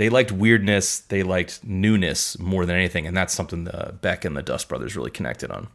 [0.00, 4.34] they liked weirdness, they liked newness more than anything, and that's something the Beck and
[4.34, 5.68] the Dust Brothers really connected on.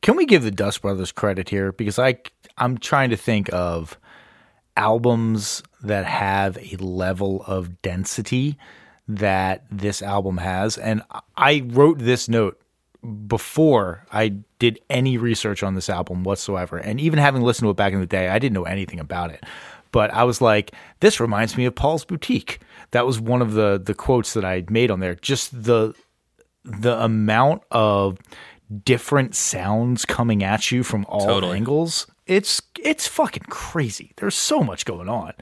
[0.00, 1.70] Can we give the Dust Brothers credit here?
[1.72, 2.16] Because I
[2.56, 3.98] I'm trying to think of
[4.74, 8.56] albums that have a level of density
[9.06, 11.02] that this album has, and
[11.36, 12.58] I wrote this note
[13.26, 16.78] before I did any research on this album whatsoever.
[16.78, 19.30] And even having listened to it back in the day, I didn't know anything about
[19.30, 19.44] it.
[19.92, 22.60] But I was like, this reminds me of Paul's Boutique.
[22.90, 25.14] That was one of the the quotes that I made on there.
[25.14, 25.94] Just the
[26.64, 28.18] the amount of
[28.84, 31.56] different sounds coming at you from all Totally.
[31.56, 32.06] angles.
[32.26, 34.12] It's it's fucking crazy.
[34.16, 35.32] There's so much going on.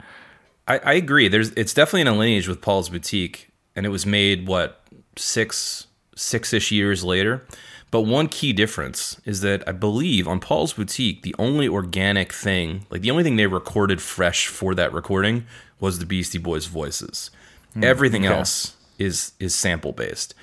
[0.67, 1.27] I, I agree.
[1.27, 4.83] There's it's definitely in a lineage with Paul's Boutique, and it was made what
[5.17, 7.45] six six ish years later.
[7.89, 12.85] But one key difference is that I believe on Paul's Boutique, the only organic thing,
[12.89, 15.45] like the only thing they recorded fresh for that recording,
[15.79, 17.31] was the Beastie Boys' voices.
[17.73, 18.35] Hmm, Everything okay.
[18.35, 20.33] else is is sample based.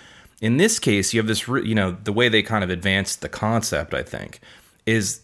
[0.41, 3.21] In this case, you have this, re- you know, the way they kind of advanced
[3.21, 3.93] the concept.
[3.93, 4.41] I think
[4.87, 5.21] is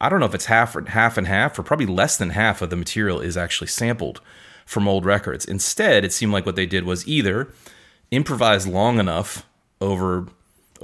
[0.00, 2.60] I don't know if it's half or half and half, or probably less than half
[2.60, 4.20] of the material is actually sampled
[4.66, 5.44] from old records.
[5.44, 7.52] Instead, it seemed like what they did was either
[8.10, 9.46] improvise long enough
[9.80, 10.26] over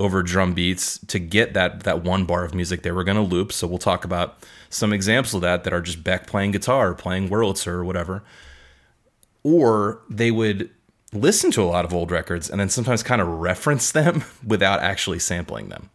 [0.01, 3.23] over drum beats to get that that one bar of music they were going to
[3.23, 3.53] loop.
[3.53, 6.95] So we'll talk about some examples of that that are just Beck playing guitar, or
[6.95, 8.23] playing Wurlitzer or whatever.
[9.43, 10.71] Or they would
[11.13, 14.81] listen to a lot of old records and then sometimes kind of reference them without
[14.81, 15.91] actually sampling them.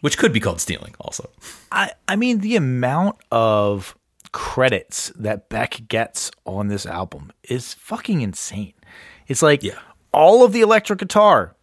[0.00, 1.28] Which could be called stealing also.
[1.70, 3.94] I, I mean, the amount of
[4.32, 8.72] credits that Beck gets on this album is fucking insane.
[9.28, 9.78] It's like Yeah.
[10.12, 11.54] all of the electric guitar,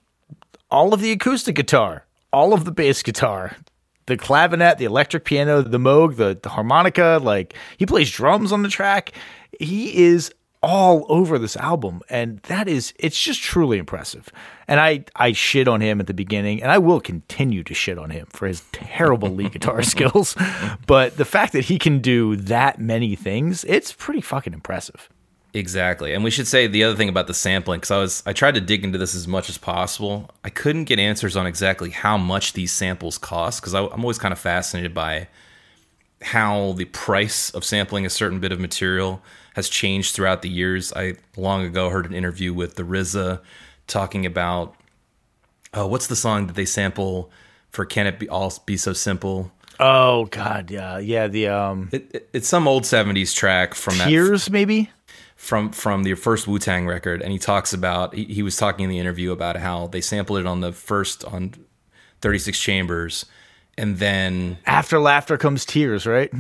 [0.70, 3.58] all of the acoustic guitar, all of the bass guitar,
[4.06, 7.20] the clavinet, the electric piano, the moog, the, the harmonica.
[7.22, 9.14] Like he plays drums on the track.
[9.60, 10.32] He is
[10.64, 14.30] all over this album, and that is it's just truly impressive.
[14.68, 17.98] And I I shit on him at the beginning, and I will continue to shit
[17.98, 20.36] on him for his terrible lead guitar skills.
[20.88, 25.10] But the fact that he can do that many things, it's pretty fucking impressive.
[25.54, 26.14] Exactly.
[26.14, 28.56] And we should say the other thing about the sampling cuz I was I tried
[28.56, 30.30] to dig into this as much as possible.
[30.44, 34.32] I couldn't get answers on exactly how much these samples cost cuz I'm always kind
[34.34, 35.28] of fascinated by
[36.22, 39.22] how the price of sampling a certain bit of material
[39.56, 40.92] has changed throughout the years.
[40.94, 43.40] I long ago heard an interview with the RZA
[43.88, 44.76] talking about
[45.78, 47.32] uh, what's the song that they sample
[47.70, 49.52] for Can It Be All Be So Simple?
[49.80, 51.28] Oh god, yeah, yeah.
[51.28, 54.90] The um It, it- it's some old 70s track from that tears maybe.
[55.38, 58.84] From from the first Wu Tang record, and he talks about he, he was talking
[58.84, 61.54] in the interview about how they sampled it on the first on
[62.22, 63.26] 36 chambers,
[63.78, 66.32] and then After laughter comes tears, right?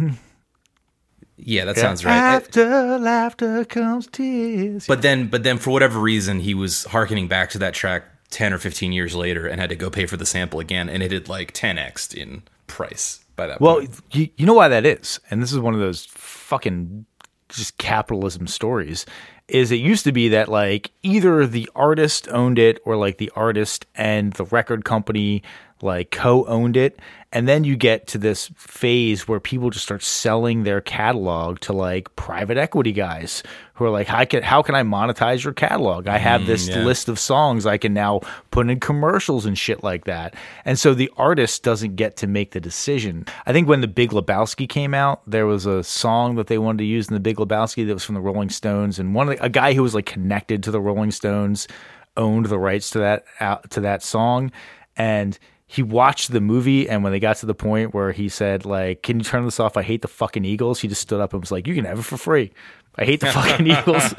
[1.38, 2.16] yeah, that sounds right.
[2.16, 4.88] After laughter comes tears.
[4.88, 8.52] But then but then for whatever reason, he was harkening back to that track 10
[8.54, 11.12] or 15 years later and had to go pay for the sample again, and it
[11.12, 14.02] had like 10x in price by that Well, point.
[14.12, 17.06] you, you know why that is, and this is one of those fucking
[17.50, 19.06] just capitalism stories.
[19.48, 23.32] Is it used to be that like either the artist owned it or like the
[23.36, 25.44] artist and the record company
[25.82, 27.00] like co-owned it,
[27.34, 31.74] and then you get to this phase where people just start selling their catalog to
[31.74, 36.08] like private equity guys who are like, how can how can I monetize your catalog?
[36.08, 36.84] I have mm, this yeah.
[36.86, 40.36] list of songs I can now put in commercials and shit like that.
[40.64, 43.26] And so the artist doesn't get to make the decision.
[43.46, 46.80] I think when the Big Lebowski came out, there was a song that they wanted
[46.80, 49.38] to use in the Big Lebowski that was from the Rolling Stones, and one of
[49.38, 51.68] the, a guy who was like connected to the Rolling Stones
[52.16, 54.50] owned the rights to that out to that song,
[54.96, 55.38] and
[55.68, 59.04] he watched the movie and when they got to the point where he said like
[59.04, 59.76] can you turn this off?
[59.78, 62.00] I hate the fucking eagles he just stood up and was like you can have
[62.00, 62.52] it for free.
[63.00, 64.16] I hate the fucking eagles.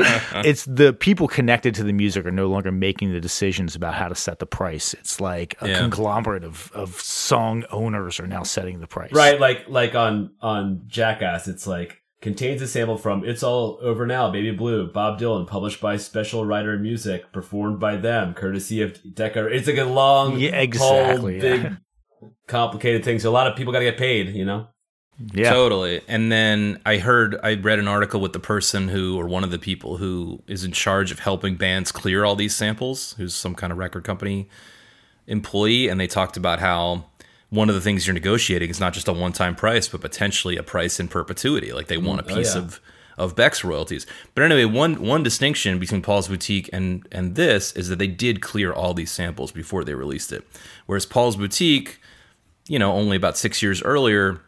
[0.47, 4.07] It's the people connected to the music are no longer making the decisions about how
[4.07, 4.95] to set the price.
[4.95, 5.79] It's like a Yeah.
[5.81, 9.11] conglomerate of, of song owners are now setting the price.
[9.13, 14.07] Right, like like on on Jackass, it's like contains a sample from "It's All Over
[14.07, 18.99] Now," Baby Blue, Bob Dylan, published by Special Rider Music, performed by them, courtesy of
[19.15, 19.47] Decca.
[19.47, 21.69] It's like a long, Yeah, exactly, whole, yeah.
[21.69, 21.77] big,
[22.47, 23.19] complicated thing.
[23.19, 24.35] So a lot of people got to get paid.
[24.35, 24.69] You know,
[25.33, 26.01] yeah Totally.
[26.09, 29.51] And then I heard, I read an article with the person who, or one of
[29.51, 33.55] the people who is in charge of helping bands clear all these samples, who's some
[33.55, 34.49] kind of record company
[35.27, 37.05] employee, and they talked about how
[37.51, 40.57] one of the things you're negotiating is not just a one time price, but potentially
[40.57, 41.73] a price in perpetuity.
[41.73, 42.07] Like they mm-hmm.
[42.07, 42.63] want a oh, piece yeah.
[42.63, 42.81] of
[43.17, 44.07] of Beck's royalties.
[44.35, 48.41] But anyway, one one distinction between Paul's Boutique and and this is that they did
[48.41, 50.47] clear all these samples before they released it.
[50.87, 52.01] Whereas Paul's Boutique,
[52.69, 54.41] you know, only about six years earlier,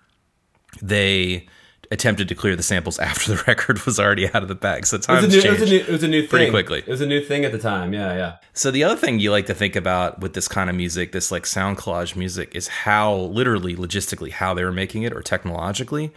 [0.81, 1.49] they
[1.91, 4.87] attempted to clear the samples after the record was already out of the bag.
[4.87, 6.29] So It was, times a new, it, was a new, it was a new thing.
[6.31, 6.79] pretty quickly.
[6.79, 7.93] It was a new thing at the time.
[7.93, 8.37] Yeah, yeah.
[8.53, 11.33] So the other thing you like to think about with this kind of music, this
[11.33, 16.13] like sound collage music, is how literally logistically how they were making it or technologically.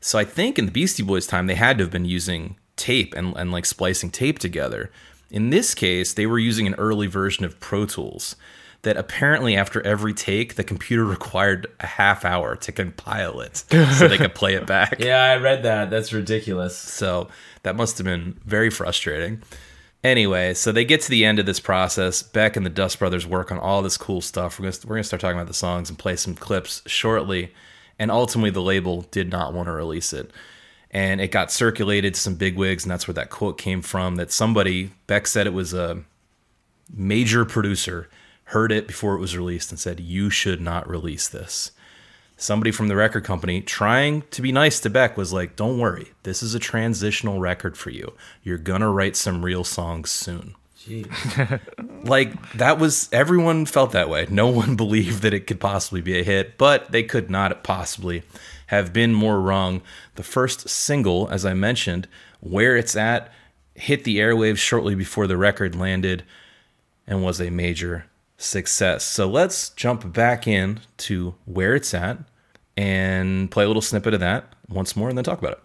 [0.00, 3.14] So I think in the Beastie Boys time they had to have been using tape
[3.14, 4.90] and, and like splicing tape together.
[5.30, 8.36] In this case, they were using an early version of Pro Tools
[8.86, 13.56] that apparently after every take the computer required a half hour to compile it
[13.98, 15.00] so they could play it back.
[15.00, 15.90] Yeah, I read that.
[15.90, 16.78] That's ridiculous.
[16.78, 17.26] So
[17.64, 19.42] that must have been very frustrating.
[20.04, 22.22] Anyway, so they get to the end of this process.
[22.22, 24.60] Beck and the Dust Brothers work on all this cool stuff.
[24.60, 27.52] We're gonna, we're gonna start talking about the songs and play some clips shortly.
[27.98, 30.30] And ultimately, the label did not want to release it.
[30.92, 34.14] And it got circulated to some bigwigs, and that's where that quote came from.
[34.14, 36.04] That somebody, Beck said it was a
[36.94, 38.08] major producer,
[38.46, 41.72] heard it before it was released and said, You should not release this
[42.36, 46.12] somebody from the record company trying to be nice to Beck was like, "Don't worry,
[46.22, 48.12] this is a transitional record for you.
[48.42, 50.54] You're gonna write some real songs soon."
[52.04, 54.28] Like that was everyone felt that way.
[54.30, 58.22] No one believed that it could possibly be a hit, but they could not possibly
[58.68, 59.82] have been more wrong.
[60.14, 62.06] The first single, as I mentioned,
[62.38, 63.32] where it's at,
[63.74, 66.22] hit the airwaves shortly before the record landed
[67.08, 69.04] and was a major success.
[69.04, 72.18] So let's jump back in to where it's at
[72.76, 75.60] and play a little snippet of that once more and then talk about it.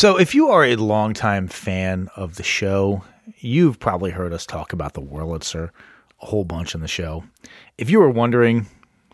[0.00, 3.04] So, if you are a longtime fan of the show,
[3.40, 5.68] you've probably heard us talk about the Wurlitzer
[6.22, 7.22] a whole bunch on the show.
[7.76, 8.66] If you were wondering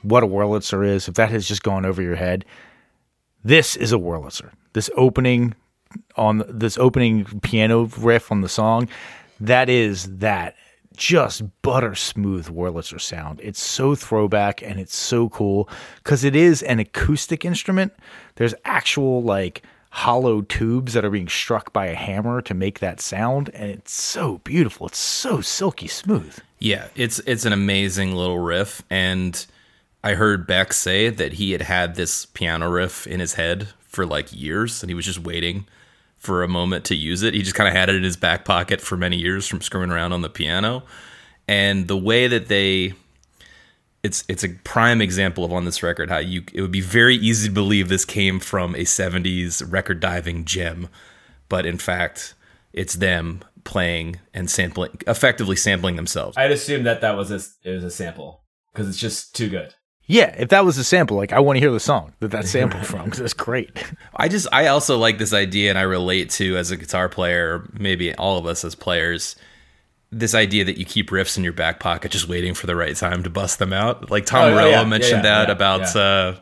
[0.03, 2.45] what a Wurlitzer is, if that has just gone over your head,
[3.43, 4.53] this is a Wurlitzer.
[4.75, 5.57] This opening
[6.17, 8.89] on this opening piano riff on the song,
[9.41, 10.55] that is that
[10.97, 13.41] just butter smooth Wurlitzer sound.
[13.43, 17.93] It's so throwback and it's so cool because it is an acoustic instrument.
[18.37, 19.65] There's actual like
[19.97, 23.95] hollow tubes that are being struck by a hammer to make that sound, and it's
[23.95, 24.87] so beautiful.
[24.87, 26.39] It's so silky smooth.
[26.59, 29.47] Yeah, it's it's an amazing little riff, and
[30.05, 34.05] I heard Beck say that he had had this piano riff in his head for
[34.05, 35.67] like years, and he was just waiting
[36.19, 37.33] for a moment to use it.
[37.33, 39.91] He just kind of had it in his back pocket for many years from screwing
[39.91, 40.83] around on the piano,
[41.49, 42.93] and the way that they
[44.03, 47.17] it's it's a prime example of on this record how you it would be very
[47.17, 50.89] easy to believe this came from a 70s record diving gem
[51.49, 52.35] but in fact
[52.73, 57.75] it's them playing and sampling effectively sampling themselves I'd assume that that was a it
[57.75, 58.43] was a sample
[58.77, 59.75] because it's just too good.
[60.09, 62.47] Yeah, if that was a sample, like I want to hear the song that that
[62.47, 63.71] sample from because it's great.
[64.17, 67.69] I just I also like this idea and I relate to as a guitar player,
[67.73, 69.35] maybe all of us as players,
[70.11, 72.95] this idea that you keep riffs in your back pocket just waiting for the right
[72.97, 74.11] time to bust them out.
[74.11, 76.01] Like Tom Oh, Morello yeah, mentioned yeah, that yeah, about yeah.
[76.03, 76.37] uh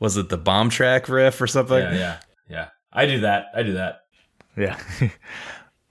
[0.00, 1.78] was it the bomb track riff or something?
[1.78, 2.18] Yeah, yeah,
[2.48, 2.68] yeah.
[2.92, 3.46] I do that.
[3.54, 4.02] I do that.
[4.56, 4.78] Yeah.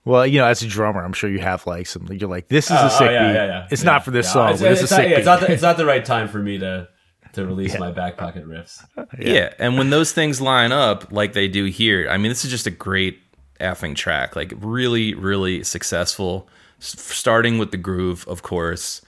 [0.04, 2.06] well, you know, as a drummer, I'm sure you have like some.
[2.10, 3.34] You're like, this is Oh, a sick oh, yeah, beat.
[3.34, 3.68] yeah, yeah.
[3.70, 3.90] It's Yeah.
[3.92, 5.86] not for this song, It's, it's, it's a not, it's not the, it's not the
[5.86, 6.88] right time for me to
[7.34, 8.82] to release my back pocket riffs.
[9.18, 9.52] Yeah.
[9.58, 12.66] and when those things line up like they do here, I mean, this is just
[12.66, 13.20] a great
[13.60, 14.34] effing track.
[14.36, 16.48] Like, really, really successful.
[16.80, 19.02] S- starting with the groove, of course.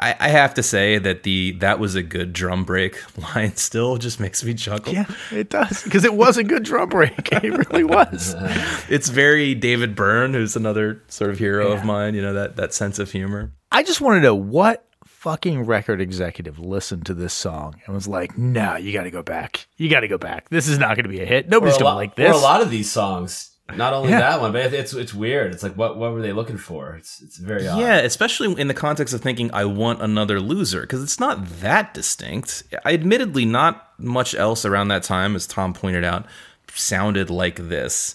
[0.00, 2.96] I, I have to say that the that was a good drum break
[3.34, 4.92] line still just makes me chuckle.
[4.94, 7.28] yeah, it does because it was a good drum break.
[7.32, 8.34] It really was.
[8.88, 12.14] It's very David Byrne, who's another sort of hero of mine.
[12.14, 13.52] You know that that sense of humor.
[13.72, 18.06] I just want to know what fucking record executive listened to this song and was
[18.06, 19.66] like, "No, you got to go back.
[19.76, 20.48] You got to go back.
[20.48, 21.48] This is not going to be a hit.
[21.48, 24.10] Nobody's a, going to lot, like or this." a lot of these songs, Not only
[24.10, 24.20] Yeah.
[24.20, 25.52] that one, but it's it's weird.
[25.52, 26.94] It's like what what were they looking for?
[26.94, 27.78] It's it's very odd.
[27.78, 31.92] Yeah, especially in the context of thinking I want another loser because it's not that
[31.92, 32.62] distinct.
[32.84, 36.24] I admittedly not much else around that time, as Tom pointed out,
[36.72, 38.14] sounded like this.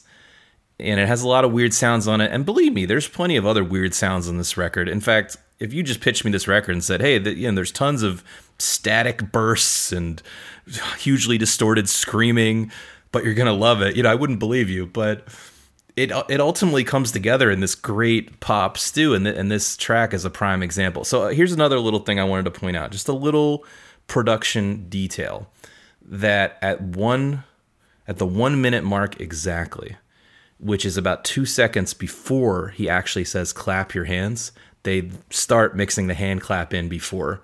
[0.80, 2.32] And it has a lot of weird sounds on it.
[2.32, 4.90] And believe me, there's plenty of other weird sounds on this record.
[4.90, 7.56] In fact, if you just pitched me this record and said, "Hey, the, you know,
[7.56, 8.24] there's tons of
[8.58, 10.22] static bursts and
[10.98, 12.72] hugely distorted screaming,
[13.14, 14.86] but you're gonna love it," you know, I wouldn't believe you.
[14.86, 15.30] But
[15.96, 20.14] it it ultimately comes together in this great pop stew, and, th- and this track
[20.14, 21.04] is a prime example.
[21.04, 23.64] So uh, here's another little thing I wanted to point out, just a little
[24.08, 25.50] production detail
[26.02, 27.44] that at one
[28.08, 29.96] at the one minute mark exactly,
[30.60, 34.52] which is about two seconds before he actually says "clap your hands,"
[34.82, 37.42] they start mixing the hand clap in before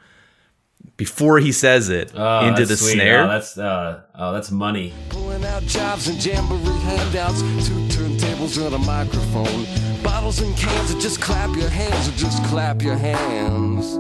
[0.98, 2.94] before he says it Oh, into the sweet.
[2.94, 3.24] snare.
[3.24, 4.94] Oh, that's uh, oh, that's money.
[5.10, 9.66] Pulling out jobs and jamboree handouts, two turntables and a microphone.
[10.04, 13.98] Bottles and cans, or just clap your hands, or just clap your hands.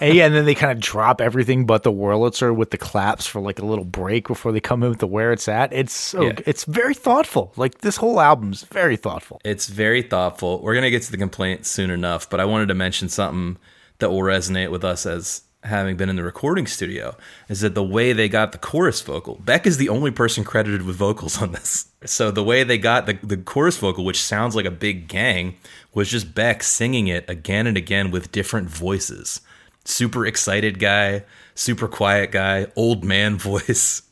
[0.00, 3.26] And yeah, and then they kind of drop everything but the Wurlitzer with the claps
[3.26, 5.72] for like a little break before they come in with the where it's at.
[5.72, 6.32] It's so Yeah.
[6.46, 7.52] it's very thoughtful.
[7.56, 9.40] Like this whole album's very thoughtful.
[9.44, 10.62] It's very thoughtful.
[10.62, 13.58] We're going to get to the complaint soon enough, but I wanted to mention something
[13.98, 17.14] that will resonate with us as having been in the recording studio
[17.50, 20.82] is that the way they got the chorus vocal, Beck is the only person credited
[20.82, 21.88] with vocals on this.
[22.06, 25.56] So the way they got the, the chorus vocal, which sounds like a big gang,
[25.92, 29.42] was just Beck singing it again and again with different voices.
[29.84, 31.24] Super excited guy,
[31.54, 34.02] super quiet guy, old man voice.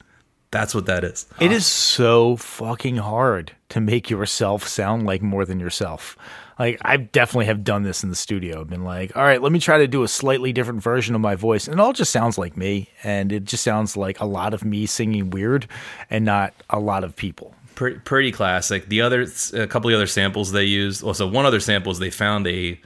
[0.51, 1.27] That's what that is.
[1.41, 6.17] It is so fucking hard to make yourself sound like more than yourself.
[6.59, 8.63] Like I definitely have done this in the studio.
[8.63, 11.21] I've been like, all right, let me try to do a slightly different version of
[11.21, 14.25] my voice, and it all just sounds like me, and it just sounds like a
[14.25, 15.69] lot of me singing weird,
[16.09, 17.55] and not a lot of people.
[17.75, 18.89] pretty, pretty classic.
[18.89, 21.05] The other, a couple of other samples they used.
[21.05, 22.81] Also, one other sample is they found a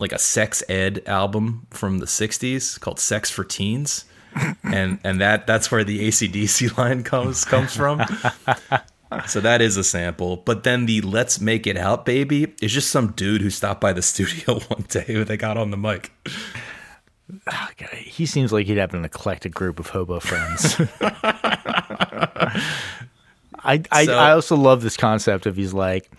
[0.00, 4.04] like a sex ed album from the '60s called "Sex for Teens,"
[4.62, 8.00] and and that that's where the ACDC line comes comes from.
[9.26, 12.90] So that is a sample, but then the "Let's Make It Out, Baby" is just
[12.90, 16.12] some dude who stopped by the studio one day who they got on the mic.
[17.46, 20.76] Ah, God, He seems like he'd have an eclectic group of hobo friends.
[23.64, 26.10] I, I So- I also love this concept of he's like,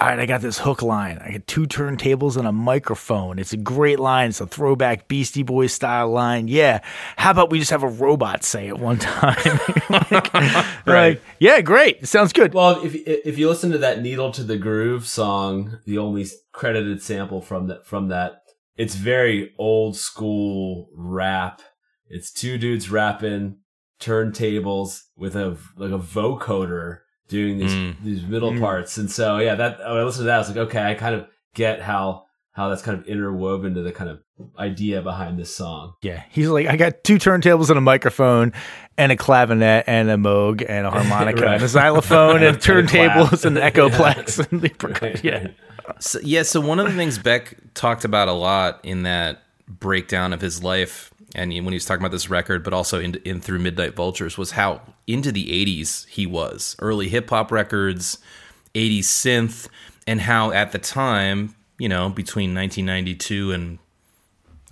[0.00, 1.18] all right, I got this hook line.
[1.18, 3.38] I got two turntables and a microphone.
[3.38, 4.30] It's a great line.
[4.30, 6.48] It's a throwback Beastie Boys style line.
[6.48, 6.80] Yeah.
[7.18, 9.60] How about we just have a robot say it one time?
[9.90, 11.98] like, like, yeah, great.
[12.00, 12.54] It sounds good.
[12.54, 17.02] Well, if if you listen to that "Needle to the Groove" song, the only credited
[17.02, 18.40] sample from that from that,
[18.76, 21.60] it's very old school rap.
[22.08, 23.58] It's two dudes rapping
[24.00, 27.00] turntables with a like a vocoder
[27.30, 27.94] doing these Mm.
[28.04, 30.58] these middle parts, and so yeah, that when I listened to that, I was like,
[30.58, 34.18] okay, I kind of get how how that's kind of interwoven to the kind of
[34.58, 35.94] idea behind this song.
[36.02, 38.52] Yeah, he's like, I got two turntables and a microphone,
[38.98, 41.54] and a clavinet, and a moog, and a harmonica, Right.
[41.54, 45.20] and a xylophone, and And turntables, and an echoplex, and the percussion.
[45.22, 45.46] Yeah,
[46.00, 50.32] So, yeah, so one of the things Beck talked about a lot in that breakdown
[50.32, 53.40] of his life, and when he was talking about this record, but also in, in
[53.40, 56.76] through Midnight Vultures, was how into the '80s he was.
[56.78, 58.18] Early hip hop records,
[58.74, 59.68] '80s synth,
[60.06, 63.78] and how at the time, you know, between 1992 and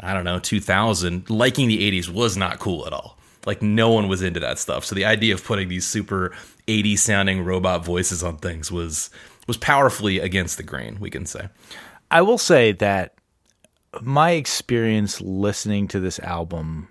[0.00, 3.18] I don't know 2000, liking the '80s was not cool at all.
[3.46, 4.84] Like no one was into that stuff.
[4.84, 6.34] So the idea of putting these super
[6.66, 9.10] 80s sounding robot voices on things was
[9.46, 11.48] was powerfully against the grain, we can say.
[12.10, 13.14] I will say that
[14.02, 16.88] my experience listening to this album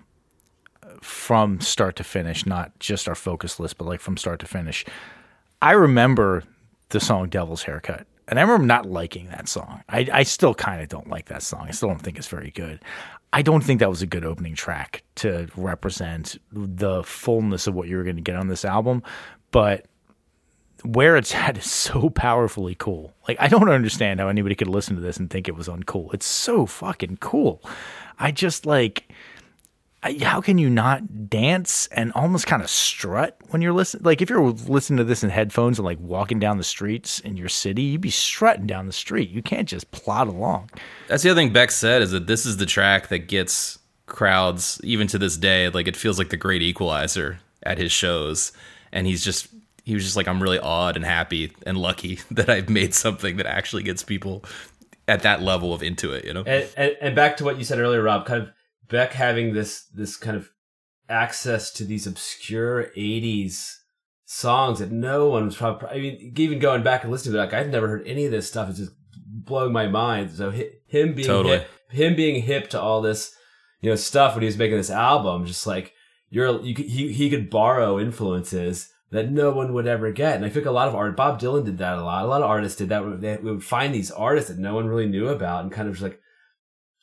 [1.00, 4.84] from start to finish, not just our focus list, but like from start to finish,
[5.62, 6.44] I remember
[6.90, 8.06] the song Devil's Haircut.
[8.26, 9.82] And I remember not liking that song.
[9.88, 11.66] I, I still kind of don't like that song.
[11.66, 12.80] I still don't think it's very good.
[13.32, 17.88] I don't think that was a good opening track to represent the fullness of what
[17.88, 19.02] you were going to get on this album.
[19.50, 19.86] But
[20.84, 23.14] where it's at is so powerfully cool.
[23.26, 26.12] Like I don't understand how anybody could listen to this and think it was uncool.
[26.14, 27.62] It's so fucking cool.
[28.18, 29.12] I just like
[30.02, 34.04] how can you not dance and almost kind of strut when you're listening?
[34.04, 37.36] Like if you're listening to this in headphones and like walking down the streets in
[37.36, 39.28] your city, you'd be strutting down the street.
[39.30, 40.70] You can't just plod along.
[41.08, 44.80] That's the other thing Beck said is that this is the track that gets crowds
[44.84, 45.68] even to this day.
[45.68, 48.52] Like it feels like the great equalizer at his shows,
[48.92, 49.48] and he's just
[49.88, 53.38] he was just like I'm really awed and happy and lucky that I've made something
[53.38, 54.44] that actually gets people
[55.08, 56.26] at that level of into it.
[56.26, 58.26] You know, And, and and back to what you said earlier, Rob.
[58.26, 58.50] Kind of
[58.90, 60.50] Beck having this this kind of
[61.08, 63.76] access to these obscure '80s
[64.26, 65.88] songs that no one was probably.
[65.88, 68.30] I mean, even going back and listening to it, like I've never heard any of
[68.30, 68.68] this stuff.
[68.68, 68.92] It's just
[69.26, 70.32] blowing my mind.
[70.32, 71.60] So him being Totally.
[71.60, 73.34] hip, him being hip to all this,
[73.80, 75.94] you know, stuff when he was making this album, just like
[76.28, 80.36] you're, you could, he he could borrow influences that no one would ever get.
[80.36, 82.24] And I think a lot of art, Bob Dylan did that a lot.
[82.24, 83.20] A lot of artists did that.
[83.20, 86.02] They would find these artists that no one really knew about and kind of just
[86.02, 86.20] like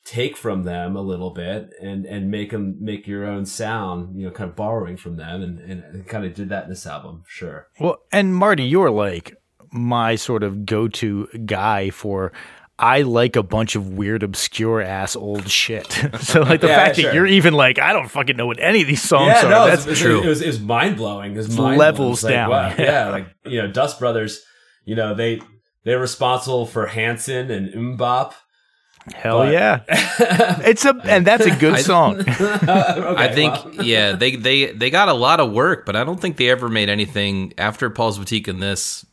[0.03, 4.15] take from them a little bit and and make them make your own sound.
[4.15, 6.85] You know, kind of borrowing from them, and and kind of did that in this
[6.85, 7.23] album.
[7.27, 7.67] Sure.
[7.79, 9.35] Well, and Marty, you're like
[9.71, 12.31] my sort of go-to guy for.
[12.78, 15.89] I like a bunch of weird, obscure ass old shit.
[16.19, 17.05] so, like the Yeah, fact sure.
[17.05, 19.49] that you're even like, I don't fucking know what any of these songs yeah, are.
[19.49, 20.21] no, That's it was, true.
[20.21, 21.34] It was, it was mind blowing.
[21.34, 22.49] It was It's mind levels like, down.
[22.49, 24.43] wow, yeah, like you know, Dust Brothers.
[24.84, 25.41] You know, they
[25.86, 28.34] they're responsible for Hanson and MMMBop.
[29.13, 29.84] hell but- yeah.
[30.67, 32.23] It's a and that's a good I- song.
[32.28, 36.36] I think yeah, they they they got a lot of work, but I don't think
[36.38, 39.05] they ever made anything after Paul's Boutique and this.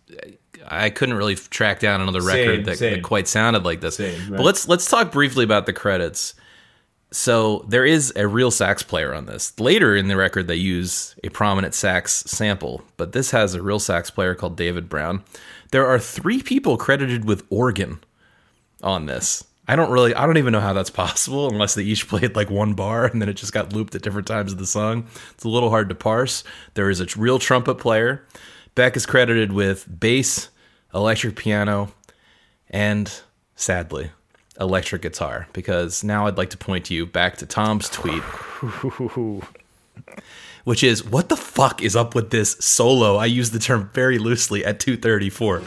[0.72, 3.96] I couldn't really track down another Same, record that, that quite sounded like this.
[3.96, 4.38] Same, right.
[4.38, 6.34] But let's let's talk briefly about the credits.
[7.12, 9.58] So there is a real sax player on this.
[9.60, 13.78] Later in the record, they use a prominent sax sample, but this has a real
[13.78, 15.22] sax player called David Brown.
[15.72, 18.00] There are three people credited with organ
[18.82, 19.44] on this.
[19.68, 22.50] I don't really, I don't even know how that's possible unless they each played like
[22.50, 25.06] one bar and then it just got looped at different times of the song.
[25.32, 26.44] It's a little hard to parse.
[26.74, 28.26] There is a real trumpet player.
[28.74, 30.48] Beck is credited with bass,
[30.94, 31.92] electric piano,
[32.70, 33.20] and
[33.56, 34.10] sadly,
[34.60, 35.48] electric guitar.
[35.52, 38.22] Because now I'd like to point you back to Tom's tweet,
[40.64, 43.16] which is what the fuck is up with this solo?
[43.16, 45.62] I use the term very loosely at 234.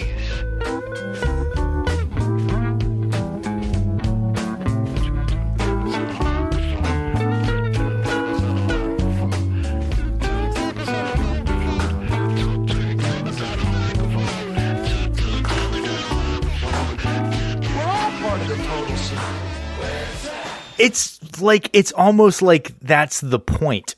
[20.81, 23.95] it's like it's almost like that's the point.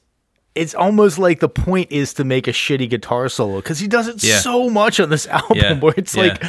[0.55, 4.09] It's almost like the point is to make a shitty guitar solo because he does
[4.09, 4.39] it Yeah.
[4.39, 6.23] so much on this album Yeah, where it's yeah.
[6.25, 6.45] like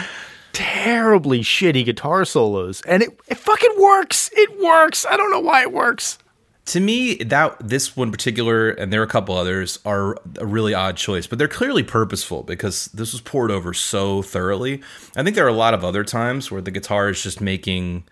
[0.52, 4.30] terribly shitty guitar solos and it, it fucking works.
[4.34, 5.06] It works.
[5.10, 6.18] I don't know why it works.
[6.66, 10.74] to me that this one particular and there are a couple others are a really
[10.74, 14.82] odd choice but they're clearly purposeful because this was poured over so thoroughly
[15.18, 18.04] i think there are a lot of other times where the guitar is just making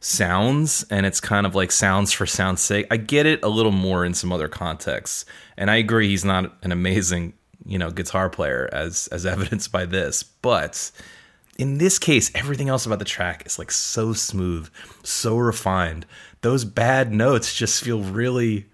[0.00, 3.72] sounds and it's kind of like sounds for sound's sake i get it a little
[3.72, 5.26] more in some other contexts
[5.58, 7.34] and i agree he's not an amazing
[7.66, 10.90] you know guitar player as as evidenced by this but
[11.60, 14.70] in this case, everything else about the track is like so smooth,
[15.02, 16.06] so refined.
[16.40, 18.66] Those bad notes just feel really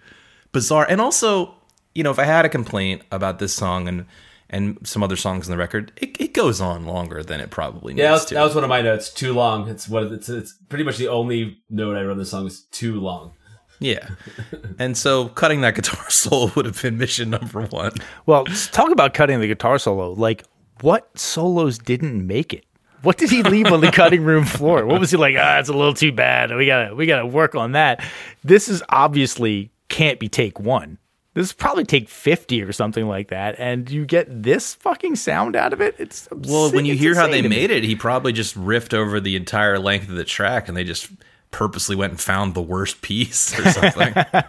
[0.52, 0.86] bizarre.
[0.88, 1.52] And also,
[1.96, 4.06] you know, if I had a complaint about this song and
[4.50, 7.94] and some other songs in the record, it, it goes on longer than it probably
[7.94, 8.34] needs Yeah, that was, to.
[8.34, 9.10] that was one of my notes.
[9.10, 9.68] Too long.
[9.68, 10.28] It's what it's.
[10.28, 13.32] It's pretty much the only note I wrote in the song is too long.
[13.80, 14.08] yeah.
[14.78, 17.92] and so cutting that guitar solo would have been mission number one.
[18.26, 20.12] Well, talk about cutting the guitar solo.
[20.12, 20.44] Like,
[20.80, 22.64] what solos didn't make it?
[23.02, 24.84] What did he leave on the cutting room floor?
[24.86, 25.36] What was he like?
[25.38, 26.54] Ah, it's a little too bad.
[26.56, 28.02] We gotta, we gotta work on that.
[28.42, 30.98] This is obviously can't be take one.
[31.36, 35.54] This is probably take fifty or something like that, and you get this fucking sound
[35.54, 35.94] out of it.
[35.98, 39.20] It's Well, when you it's hear how they made it, he probably just riffed over
[39.20, 41.10] the entire length of the track and they just
[41.50, 44.14] purposely went and found the worst piece or something.
[44.16, 44.44] I,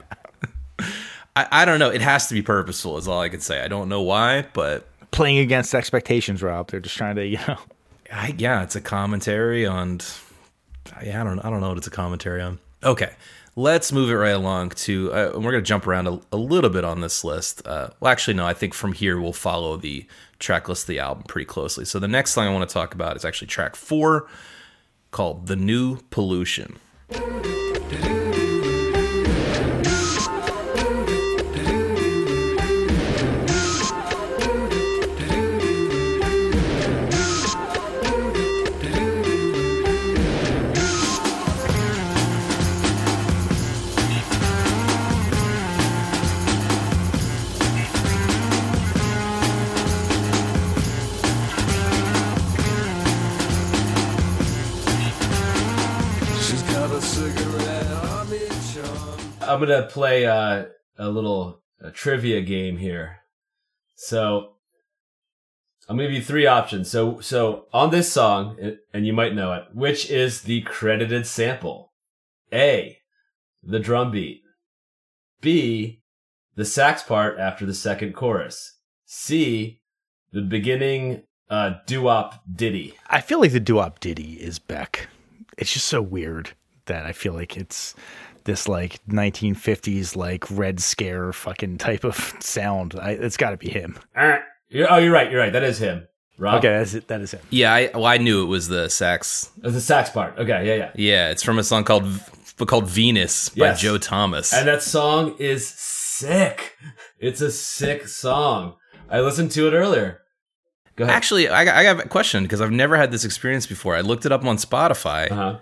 [1.36, 1.90] I don't know.
[1.90, 3.62] It has to be purposeful, is all I can say.
[3.62, 6.72] I don't know why, but playing against expectations, Rob.
[6.72, 7.58] They're just trying to, you know.
[8.14, 10.00] I, yeah, it's a commentary on.
[11.04, 11.40] Yeah, I don't.
[11.40, 12.60] I don't know what it's a commentary on.
[12.82, 13.12] Okay,
[13.58, 15.12] let's move it right along to.
[15.12, 17.68] Uh, we're gonna jump around a, a little bit on this list.
[17.68, 18.46] Uh, well, actually, no.
[18.46, 20.06] I think from here we'll follow the
[20.40, 21.84] track list of the album pretty closely.
[21.84, 24.28] So the next song I want to talk about is actually track four,
[25.12, 26.78] called "The New Pollution."
[59.58, 60.66] I'm gonna play uh,
[61.00, 63.22] a little a trivia game here.
[63.96, 64.54] So
[65.90, 66.92] I'm gonna give you three options.
[66.92, 68.58] So so on this song,
[68.94, 71.92] and- you might know it, which is the credited sample?
[72.54, 73.00] A,
[73.64, 74.44] the drum beat.
[75.42, 76.02] B,
[76.56, 78.78] the sax part after the second chorus.
[79.06, 79.82] C,
[80.32, 82.94] the beginning uh, doo-wop ditty.
[83.10, 85.08] I feel like the doo-wop ditty is Beck.
[85.58, 86.52] It's just so weird
[86.86, 87.96] that I feel like it's
[88.48, 92.96] this like 1950s like red scare fucking type of sound.
[93.00, 94.00] I, it's got to be him.
[94.70, 95.30] You're- Oh, you're right.
[95.32, 95.54] You're right.
[95.54, 96.08] That is him.
[96.40, 96.56] Rob?
[96.60, 97.08] Okay, that's it.
[97.08, 97.40] That is him.
[97.50, 99.50] Yeah, I, well, I knew it was the sax.
[99.64, 100.38] It's the sax part.
[100.38, 100.92] Okay, yeah, yeah.
[100.96, 102.06] Yeah, it's from a song called
[102.66, 103.82] called Venus by Yes.
[103.82, 104.52] Joe Thomas.
[104.54, 106.76] And that song is sick.
[107.20, 108.76] It's a sick song.
[109.10, 110.22] I listened to it earlier.
[110.96, 111.16] Go ahead.
[111.16, 113.96] Actually, I, got- I have a question because I've never had this experience before.
[113.96, 115.32] I looked it up on Spotify.
[115.32, 115.60] uh-huh.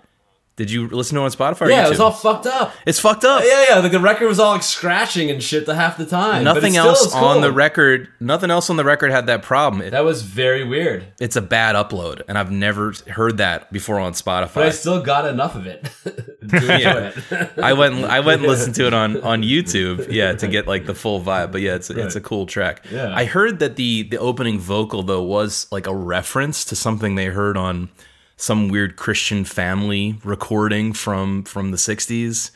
[0.56, 1.68] Did you listen to it on Spotify?
[1.68, 2.72] Yeah, it was all fucked up.
[2.86, 3.42] It's fucked up.
[3.44, 3.80] Yeah, yeah.
[3.82, 6.44] The, the record was all like scratching and shit the half the time.
[6.44, 8.08] Nothing else is on the record.
[8.20, 9.82] Nothing else on the record had that problem.
[9.82, 11.04] It- That was very weird.
[11.20, 14.54] it's a bad upload, and I've never heard that before on Spotify.
[14.54, 15.90] But I still got enough of it
[16.52, 17.12] Yeah.
[17.30, 17.58] it.
[17.58, 20.86] I went, I went and listened to it on on YouTube, yeah, to get like
[20.86, 21.52] the full vibe.
[21.52, 22.82] But yeah, it's it's a cool track.
[22.90, 23.12] Yeah.
[23.14, 27.26] I heard that the the opening vocal though was like a reference to something they
[27.26, 27.90] heard on
[28.36, 32.50] some weird Christian family recording from from the '60s.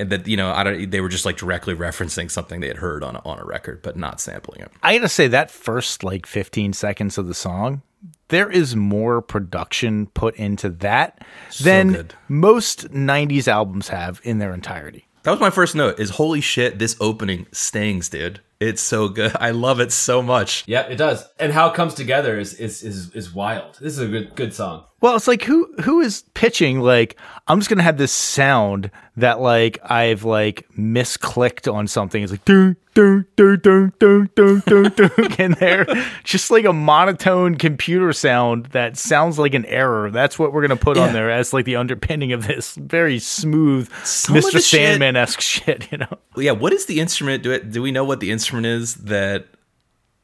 [0.00, 0.90] And that you know, I don't.
[0.90, 3.82] They were just like directly referencing something they had heard on a, on a record,
[3.82, 4.70] but not sampling it.
[4.82, 7.82] I gotta say that first like 15 seconds of the song,
[8.28, 11.24] there is more production put into that
[11.60, 12.14] than good.
[12.28, 15.06] most 90s albums have in their entirety.
[15.24, 15.98] That was my first note.
[15.98, 18.40] Is holy shit, this opening stings, dude.
[18.60, 19.32] It's so good.
[19.38, 20.64] I love it so much.
[20.66, 21.24] Yep, it does.
[21.38, 23.76] And how it comes together is is is, is wild.
[23.80, 24.84] This is a good good song.
[25.00, 29.40] Well, it's like who who is pitching like I'm just gonna have this sound that
[29.40, 32.20] like I've like misclicked on something.
[32.20, 35.86] It's like dun dun dun dun dun dun dun dun in there,
[36.24, 40.10] just like a monotone computer sound that sounds like an error.
[40.10, 41.04] That's what we're gonna put Yeah.
[41.06, 44.60] on there as like the underpinning of this very smooth Some Mr.
[44.60, 45.86] Sandman esque shit.
[45.92, 47.44] You know, Yeah, what is the instrument?
[47.44, 47.70] Do it?
[47.70, 49.46] Do we know what the instrument is that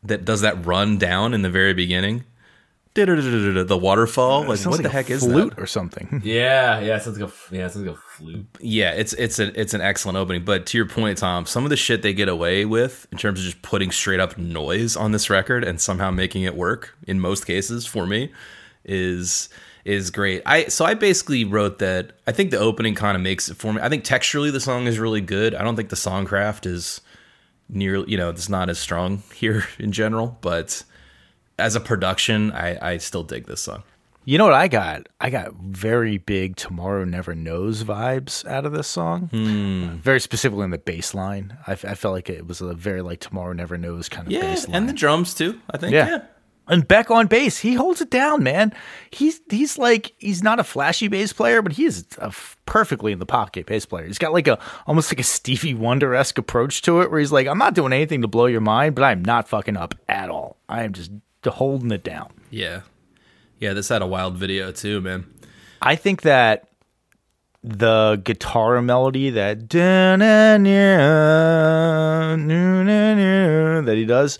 [0.03, 2.25] that does that run down in the very beginning?
[2.95, 4.45] The waterfall.
[4.45, 5.63] Like Sounds what the like a heck is flute that?
[5.63, 6.21] or something.
[6.25, 8.47] Yeah, yeah, it sounds like a f- yeah, it sounds like a flute.
[8.61, 10.45] Yeah, it's it's a it's an excellent opening.
[10.45, 13.41] But to your point, Tom, some of the shit they get away with in terms
[13.41, 17.19] of just putting straight up noise on this record and somehow making it work in
[17.19, 18.31] most cases for me
[18.85, 19.49] is
[19.85, 20.43] is great.
[20.47, 23.73] I so I basically wrote that I think the opening kind of makes it for
[23.73, 23.81] me.
[23.83, 25.55] I think texturally the song is really good.
[25.55, 27.01] I don't think the songcraft is
[27.69, 30.85] nearly you know it's not as strong here in general, but
[31.59, 33.83] as a production, I I still dig this song.
[34.27, 35.07] You know what I got?
[35.21, 39.29] I got very big "Tomorrow Never Knows" vibes out of this song.
[39.29, 39.97] Hmm.
[39.97, 41.59] Very specifically in the bass line.
[41.67, 44.33] I, f- I felt like it was a very like "Tomorrow Never Knows" kind of
[44.33, 44.77] Yeah, bass line.
[44.77, 45.61] and the drums too.
[45.71, 46.09] I think Yeah.
[46.09, 46.23] yeah.
[46.67, 48.73] And Beck on bass, he holds it down, man.
[49.11, 53.13] He's he's like he's not a flashy bass player, but he is a f- perfectly
[53.13, 54.07] in the pocket bass player.
[54.07, 57.33] He's got like a almost like a Stevie Wonder esque approach to it, where he's
[57.33, 60.31] like, I'm not doing anything to blow your mind, but I'm not fucking up at
[60.31, 60.57] all.
[60.69, 61.11] I am just
[61.45, 62.33] holding it down.
[62.51, 62.81] Yeah.
[63.59, 65.27] Yeah, this had a wild video too, man.
[65.83, 66.69] I think that
[67.63, 69.71] the guitar melody that
[73.87, 74.39] that he does,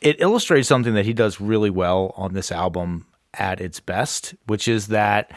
[0.00, 4.68] it illustrates something that he does really well on this album at its best, which
[4.68, 5.30] is that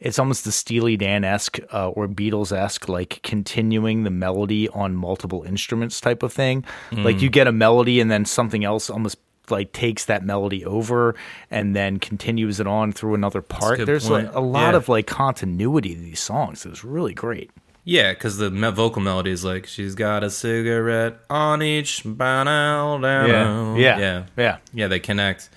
[0.00, 4.94] it's almost the Steely Dan esque uh, or Beatles esque, like continuing the melody on
[4.94, 6.64] multiple instruments type of thing.
[6.92, 9.18] Like you get a melody and then something else almost
[9.50, 11.14] like takes that melody over
[11.50, 13.84] and then continues it on through another part.
[13.84, 14.76] There's a, a lot Yeah.
[14.76, 16.64] of like continuity to these songs.
[16.66, 17.50] It was really great.
[17.84, 22.02] Yeah, because the vocal melody is like, she's got a cigarette on each.
[22.04, 24.56] ba-na, da-na." yeah, yeah, yeah.
[24.72, 24.88] yeah.
[24.88, 25.50] They connect.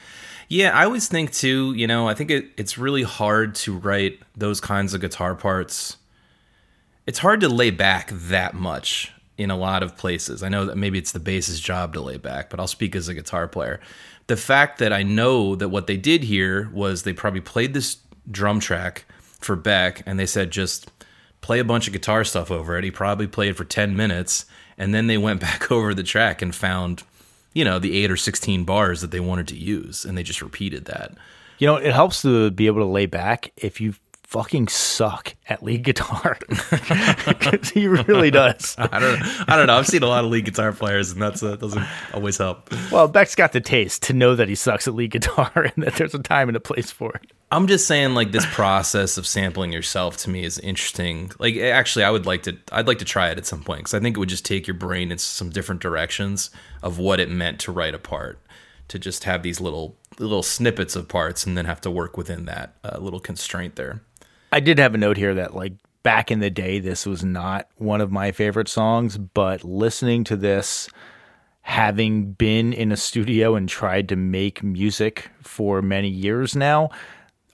[0.49, 1.73] Yeah, I always think too.
[1.73, 5.97] You know, I think it, it's really hard to write those kinds of guitar parts.
[7.05, 10.43] It's hard to lay back that much in a lot of places.
[10.43, 13.07] I know that maybe it's the bass's job to lay back, but I'll speak as
[13.07, 13.80] a guitar player.
[14.28, 17.97] The fact that I know that what they did here was they probably played this
[18.30, 19.05] drum track
[19.39, 20.89] for Beck and they said just
[21.48, 22.84] play a bunch of guitar stuff over it.
[22.84, 24.45] He probably played for 10 minutes
[24.78, 27.04] and then they went back over the track and found,
[27.54, 30.41] you know, the 8 or 16 bars that they wanted to use and they just
[30.41, 31.12] repeated that.
[31.58, 35.64] You know, it helps to be able to lay back if you fucking suck at
[35.64, 36.38] lead guitar.
[36.50, 38.76] 'Cause he really does.
[38.80, 39.78] I don't I don't know.
[39.78, 42.70] I've seen a lot of lead guitar players and that's uh, doesn't always help.
[42.91, 45.95] Well, Beck's got the taste to know that he sucks at lead guitar and that
[45.95, 47.32] there's a time and a place for it.
[47.50, 51.32] I'm just saying, like this process of sampling yourself to me is interesting.
[51.39, 53.93] Like, actually, I would like to, I'd like to try it at some point because
[53.93, 56.50] I think it would just take your brain in some different directions
[56.84, 58.39] of what it meant to write a part.
[58.89, 62.45] To just have these little little snippets of parts and then have to work within
[62.45, 64.02] that uh, little constraint there.
[64.54, 65.74] I did have a note here that like
[66.04, 70.38] back in the day, this was not one of my favorite songs, but listening to
[70.38, 70.89] this
[71.64, 76.89] having been in a studio and tried to make music for many years now,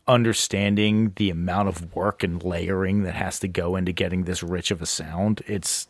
[0.08, 4.72] understanding the amount of work and layering that has to go into getting this rich
[4.72, 5.88] of a sound, it's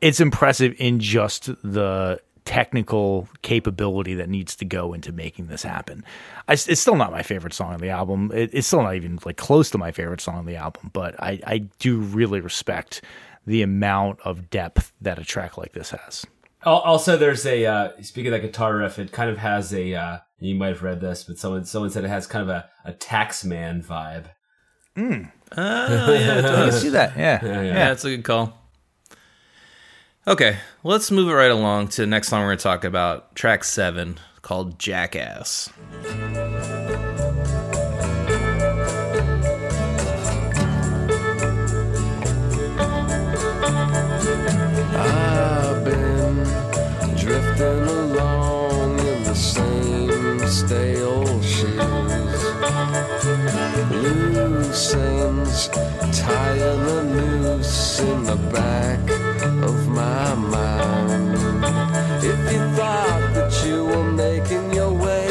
[0.00, 6.04] it's impressive in just the technical capability that needs to go into making this happen.
[6.46, 8.30] I, it's still not my favorite song on the album.
[8.34, 11.14] It, it's still not even like close to my favorite song on the album, but
[11.22, 13.02] I, I do really respect
[13.46, 16.26] the amount of depth that a track like this has.
[16.66, 19.94] Al- Also, there's a uh, speaking of that guitar riff, it kind of has a.
[19.94, 22.68] Uh, you might have read this, but someone someone said it has kind of a,
[22.84, 24.26] a taxman vibe.
[24.96, 27.16] Oh, yeah, I see that.
[27.16, 27.44] Yeah.
[27.44, 28.58] Yeah, Yeah, that's a good call.
[30.26, 33.34] Okay, let's move it right along to the next song we're going to talk about,
[33.34, 35.70] track seven, called Jackass.
[55.72, 59.00] Ends tying a noose in the back
[59.62, 61.34] of my mind.
[62.24, 65.26] If you thought that you were making your way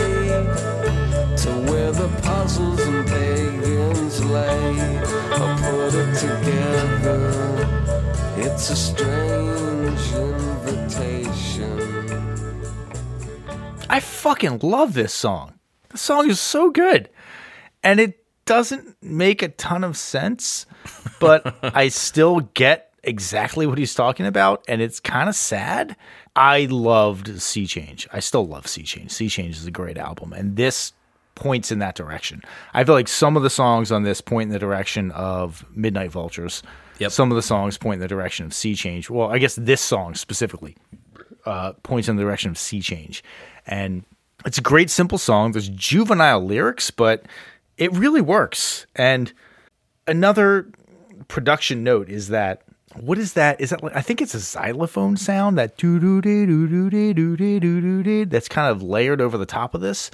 [1.37, 4.97] to where the puzzles and pagans lay,
[5.31, 7.19] or put it together.
[8.37, 11.79] It's a strange invitation.
[13.89, 15.59] I fucking love this song.
[15.89, 17.09] The song is so good.
[17.83, 20.65] And it doesn't make a ton of sense,
[21.19, 24.63] but I still get exactly what he's talking about.
[24.67, 25.95] And it's kind of sad.
[26.35, 28.07] I loved Sea Change.
[28.11, 29.11] I still love Sea Change.
[29.11, 30.33] Sea Change is a great album.
[30.33, 30.93] And this
[31.35, 32.43] points in that direction.
[32.73, 36.11] I feel like some of the songs on this point in the direction of Midnight
[36.11, 36.63] Vultures.
[36.99, 37.11] Yep.
[37.11, 39.09] Some of the songs point in the direction of Sea Change.
[39.09, 40.75] Well, I guess this song specifically
[41.45, 43.23] uh, points in the direction of sea change.
[43.67, 44.03] And
[44.45, 45.51] it's a great, simple song.
[45.51, 47.25] There's juvenile lyrics, but
[47.77, 48.85] it really works.
[48.95, 49.33] And
[50.07, 50.69] another
[51.27, 52.63] production note is that
[52.95, 53.59] what is that?
[53.59, 56.89] Is that like, I think it's a xylophone sound that doo doo doo doo doo
[56.89, 60.11] doo doo doo doo doo doo that's kind of layered over the top of this.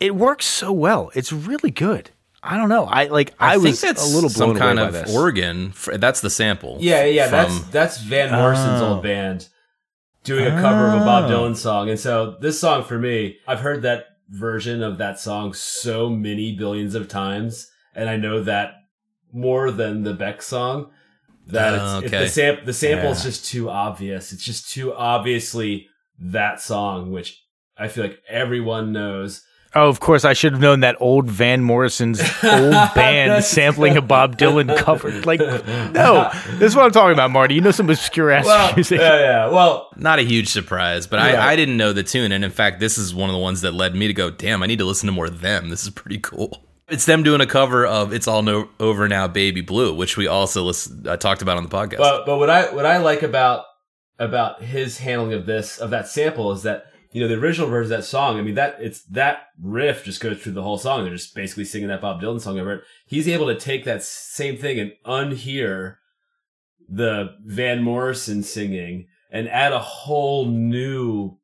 [0.00, 1.10] It works so well.
[1.14, 2.10] It's really good.
[2.42, 2.86] I don't know.
[2.86, 3.34] I like.
[3.38, 5.16] I, think was that's a little blown some kind away by of this.
[5.16, 5.70] organ.
[5.70, 6.78] For, that's the sample.
[6.80, 8.94] Yeah, yeah, from- that's that's Van Morrison's Oh.
[8.94, 9.48] old band
[10.24, 11.32] doing a cover of a Bob oh.
[11.32, 11.88] Dylan song.
[11.88, 16.56] And so this song for me, I've heard that version of that song so many
[16.56, 18.74] billions of times, and I know that
[19.32, 20.90] more than the Beck song.
[21.48, 22.20] That Oh, okay.
[22.24, 23.30] the sam- the sample is Yeah.
[23.30, 24.32] just too obvious.
[24.32, 27.42] It's just too obviously that song, which
[27.76, 29.42] I feel like everyone knows.
[29.74, 34.02] Oh, of course, I should have known that old Van Morrison's old band sampling a
[34.02, 35.10] Bob Dylan cover.
[35.22, 37.54] Like, no, this is what I'm talking about, Marty.
[37.54, 39.00] You know some obscure ass Well, music.
[39.00, 39.48] yeah, yeah.
[39.48, 41.34] Well, Not a huge surprise, but Right.
[41.34, 42.32] I, I didn't know the tune.
[42.32, 44.62] And in fact, this is one of the ones that led me to go, damn,
[44.62, 45.70] I need to listen to more of them.
[45.70, 46.64] This is pretty cool.
[46.88, 50.26] It's them doing a cover of "It's All no- Over Now, Baby Blue," which we
[50.26, 51.96] also listen, uh, talked about on the podcast.
[51.98, 53.64] But but what I what I like about
[54.18, 57.92] about his handling of this of that sample is that you know the original version
[57.92, 58.38] of that song.
[58.38, 61.04] I mean that it's that riff just goes through the whole song.
[61.04, 62.84] They're just basically singing that Bob Dylan song over it.
[63.06, 65.96] He's able to take that same thing and unhear
[66.88, 71.38] the Van Morrison singing and add a whole new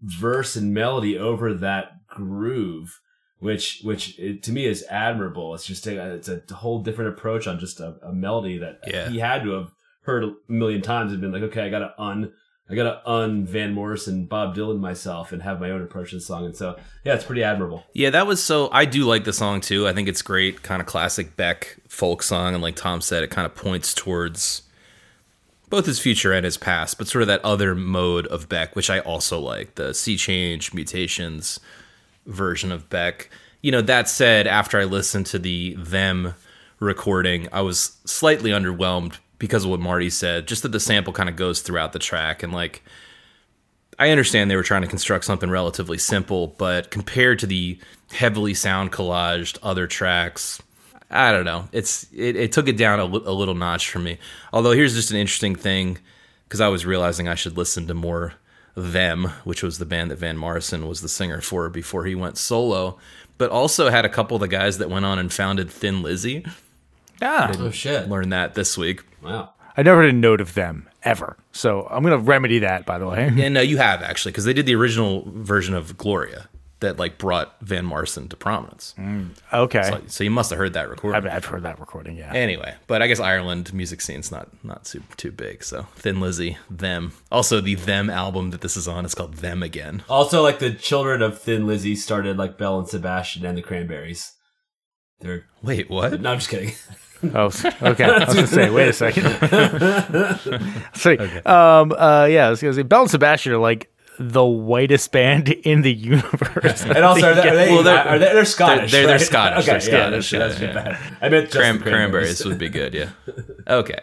[0.00, 3.00] verse and melody over that groove
[3.40, 5.54] which which it, to me is admirable.
[5.54, 9.10] It's just a, it's a whole different approach on just a, a melody that Yeah.
[9.10, 9.70] he had to have
[10.02, 12.32] heard a million times and been like, okay, I gotta un
[12.68, 16.22] I gotta un Van Morrison, Bob Dylan myself, and have my own approach to the
[16.22, 16.46] song.
[16.46, 17.84] And so, yeah, it's pretty admirable.
[17.92, 18.70] Yeah, that was so.
[18.72, 19.86] I do like the song too.
[19.86, 23.30] I think it's great, kind of classic Beck folk song, and like Tom said, it
[23.30, 24.62] kind of points towards
[25.68, 28.88] both his future and his past, but sort of that other mode of Beck, which
[28.88, 31.60] I also like the sea change mutations
[32.26, 33.28] version of Beck.
[33.60, 36.34] You know, that said, after I listened to the them
[36.80, 40.46] recording, I was slightly underwhelmed because of what Marty said.
[40.46, 42.82] Just that the sample kind of goes throughout the track and like.
[43.96, 47.78] I understand they were trying to construct something relatively simple, but compared to the
[48.10, 50.60] heavily sound collaged other tracks,
[51.12, 51.68] I don't know.
[51.70, 54.18] It's it, it took it down a, a little notch for me.
[54.52, 55.98] Although here's just an interesting thing
[56.48, 58.34] because I was realizing I should listen to more
[58.74, 62.36] them, which was the band that Van Morrison was the singer for before he went
[62.36, 62.98] solo,
[63.38, 66.44] but also had a couple of the guys that went on and founded Thin Lizzy.
[67.22, 68.08] Ah, Oh shit!
[68.08, 69.02] Learned that this week.
[69.24, 69.50] Wow.
[69.76, 71.36] I never heard a note of them ever.
[71.52, 73.32] So I'm going to remedy that, by the way.
[73.36, 76.48] And uh, you have actually, because they did the original version of Gloria.
[76.80, 78.94] that like brought Van Morrison to prominence.
[79.52, 79.82] Okay.
[79.82, 81.16] So, so you must have heard that recording.
[81.16, 82.16] I've, I've heard that recording.
[82.16, 82.32] Yeah.
[82.32, 85.64] Anyway, but I guess Ireland music scene's not not too too big.
[85.64, 87.12] So Thin Lizzy, them.
[87.32, 90.04] Also, the Them album that this is on is called Them Again.
[90.08, 94.32] Also, like the children of Thin Lizzy started like Belle and Sebastian and the Cranberries.
[95.20, 96.20] They're Wait, what?
[96.20, 96.74] no, I'm just kidding.
[97.34, 97.50] Oh,
[97.82, 98.04] okay.
[98.04, 99.24] I was gonna say, wait a second.
[100.94, 101.18] Sorry.
[101.46, 101.92] Um.
[101.92, 102.26] Uh.
[102.30, 102.46] Yeah.
[102.46, 106.82] I was gonna say, Belle and Sebastian are like the whitest band in the universe.
[106.84, 108.92] And also, are they, are they, Well, they're- are they they're Scottish?
[108.92, 109.20] they're- they're right?
[109.26, 111.18] Scottish, Okay, they're yeah, Scottish, that's, yeah, that's bad.
[111.20, 113.08] I meant just Cran- cranberries would be good, yeah.
[113.66, 113.98] Okay,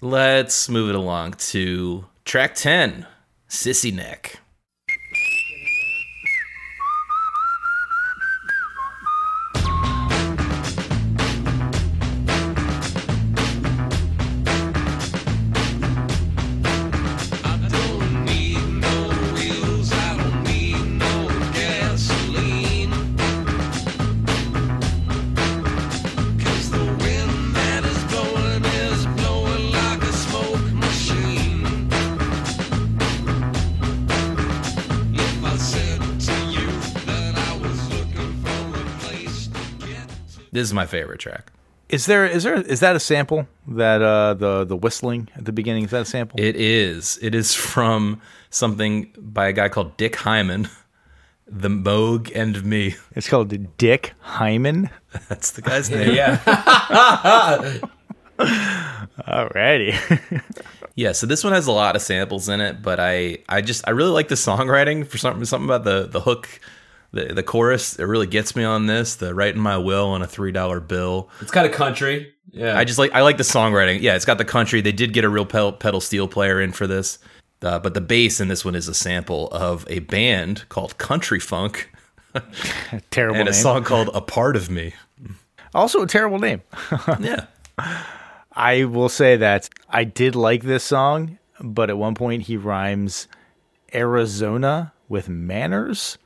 [0.00, 3.06] let's move it along to track ten,
[3.48, 4.40] Sissy Neck.
[40.68, 41.52] Is my favorite track.
[41.88, 42.24] Is there?
[42.26, 42.54] Is there?
[42.60, 43.46] Is that a sample?
[43.68, 46.40] That uh, the the whistling at the beginning is that a sample?
[46.40, 47.18] It is.
[47.20, 50.68] It is from something by a guy called Dick Hyman,
[51.46, 52.94] The Moog and Me.
[53.14, 54.88] it's called Dick Hyman.
[55.28, 56.14] That's the guy's name.
[56.14, 56.38] Yeah,
[58.38, 60.42] Alrighty.
[60.94, 63.86] Yeah, so this one has a lot of samples in it, but I I just
[63.86, 66.48] I really like the songwriting for something something about the the hook,
[67.12, 67.98] the the chorus.
[67.98, 69.16] It really gets me on this.
[69.16, 71.28] The writing my will on a three dollar bill.
[71.40, 72.32] it's kind of country.
[72.50, 74.00] Yeah, I just like I like the songwriting.
[74.00, 74.80] Yeah, it's got the country.
[74.80, 77.18] They did get a real pedal, pedal steel player in for this,
[77.62, 81.40] uh, but the bass in this one is a sample of a band called Country
[81.40, 81.90] Funk
[83.10, 83.52] terrible and name.
[83.52, 84.92] a song called "A Part of Me."
[85.74, 86.60] Also a terrible name.
[87.20, 87.46] Yeah,
[88.54, 93.28] I will say that I did like this song, but at one point he rhymes
[93.94, 96.18] Arizona with manners.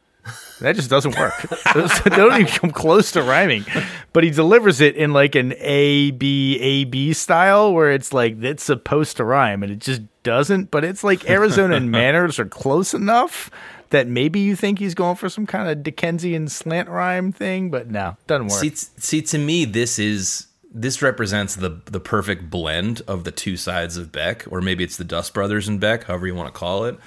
[0.61, 1.35] That just doesn't work.
[1.75, 3.65] Those don't even come close to rhyming.
[4.13, 8.43] But he delivers it in like an A B A B style where it's like
[8.43, 10.71] it's supposed to rhyme and it just doesn't.
[10.71, 13.51] But it's like Arizona and manners are close enough
[13.91, 17.91] that maybe you think he's going for some kind of Dickensian slant rhyme thing, but
[17.91, 18.61] no, doesn't work.
[18.61, 23.57] See, see, to me, this is this represents the the perfect blend of the two
[23.57, 26.59] sides of Beck, or maybe it's the Dust Brothers and Beck, however you want to
[26.59, 26.99] call it,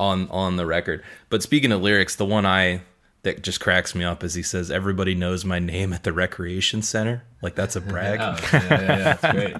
[0.00, 1.04] on on the record.
[1.28, 2.80] But speaking of lyrics, the one I
[3.22, 6.82] that just cracks me up is he says, "Everybody knows my name at the recreation
[6.82, 8.20] center." Like that's a brag.
[8.22, 9.56] Oh, yeah, yeah, yeah, that's great.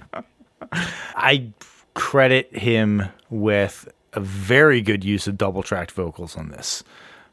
[1.14, 1.52] I
[1.94, 6.82] credit him with a very good use of double tracked vocals on this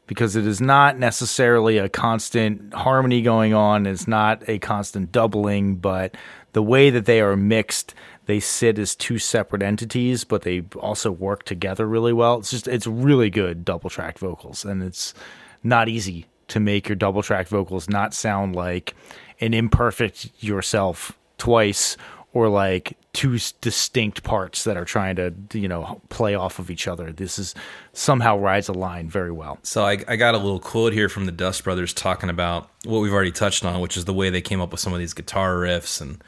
[0.06, 3.86] because it is not necessarily a constant harmony going on.
[3.86, 6.16] It's not a constant doubling, but
[6.52, 7.94] the way that they are mixed,
[8.28, 12.38] they sit as two separate entities, but they also work together really well.
[12.38, 15.14] It's just, it's really good double track vocals, and it's
[15.62, 18.94] not easy to make your double track vocals not sound like
[19.40, 21.96] an imperfect yourself twice
[22.34, 26.86] or like two distinct parts that are trying to you know play off of each
[26.86, 27.54] other this is
[27.92, 31.24] somehow rides a line very well So I, I got a little quote here from
[31.26, 34.42] the Dust Brothers talking about what we've already touched on, which is the way they
[34.42, 36.00] came up with some of these guitar riffs.
[36.00, 36.22] And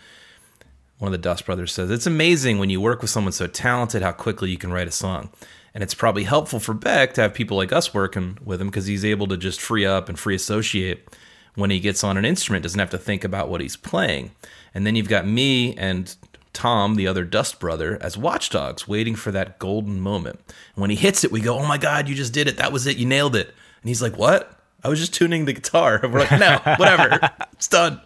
[1.01, 4.03] one of the Dust Brothers says, It's amazing when you work with someone so talented
[4.03, 5.31] how quickly you can write a song.
[5.75, 8.87] And it's probably helpful for Beck to have people like us working with him because
[8.87, 11.09] he's able to just free up and free associate
[11.55, 14.33] when he gets on an instrument, doesn't have to think about what he's playing.
[14.75, 16.15] And then you've got me and
[16.53, 20.41] Tom, the other Dust brother, as watchdogs, waiting for that golden moment.
[20.75, 22.57] And when he hits it, we go, "Oh my God, you just did it!
[22.57, 22.97] That was it!
[22.97, 24.53] You nailed it!" And he's like, "What?
[24.83, 28.01] I was just tuning the guitar." And we're like, "No, whatever, it's done.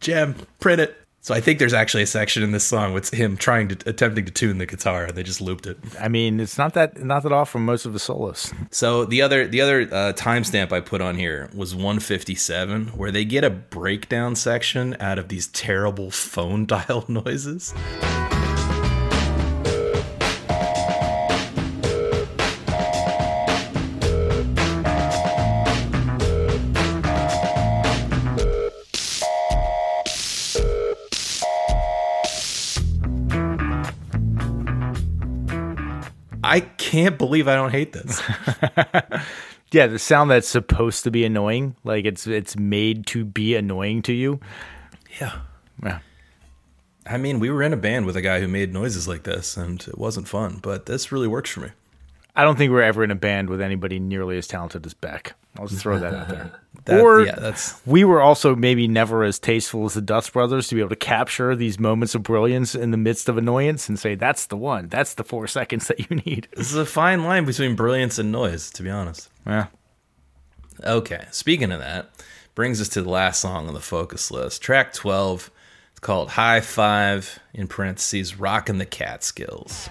[0.00, 0.96] Jam, print it."
[1.28, 4.24] So I think there's actually a section in this song with him trying to attempting
[4.24, 5.76] to tune the guitar, and they just looped it.
[6.00, 9.20] i mean it's not that not that off from most of the solos So the
[9.20, 13.50] other the other uh, timestamp I put on here was 157, where they get a
[13.50, 17.74] breakdown section out of these terrible phone dial noises.
[36.48, 38.22] I can't believe I don't hate this.
[39.70, 44.00] yeah the sound that's supposed to be annoying like it's it's made to be annoying
[44.00, 44.40] to you
[45.20, 45.40] yeah.
[45.82, 45.98] yeah
[47.08, 49.56] I mean, we were in a band with a guy who made noises like this,
[49.56, 51.70] and it wasn't fun, but this really works for me.
[52.38, 55.34] I don't think we're ever in a band with anybody nearly as talented as Beck.
[55.58, 56.52] I'll just throw that out there.
[56.84, 60.68] That- or yeah, that's we were also maybe never as tasteful as the Dust Brothers
[60.68, 63.98] to be able to capture these moments of brilliance in the midst of annoyance and
[63.98, 64.88] say, that's the one.
[64.88, 66.48] That's the four seconds that you need.
[66.56, 69.28] this is a fine line between brilliance and noise, to be honest.
[69.44, 69.66] Yeah.
[70.84, 72.10] Okay, speaking of that,
[72.54, 74.62] brings us to the last song on the focus list.
[74.62, 75.50] Track 12.
[75.90, 79.90] It's called High Five, in parentheses, Rockin' the Catskills.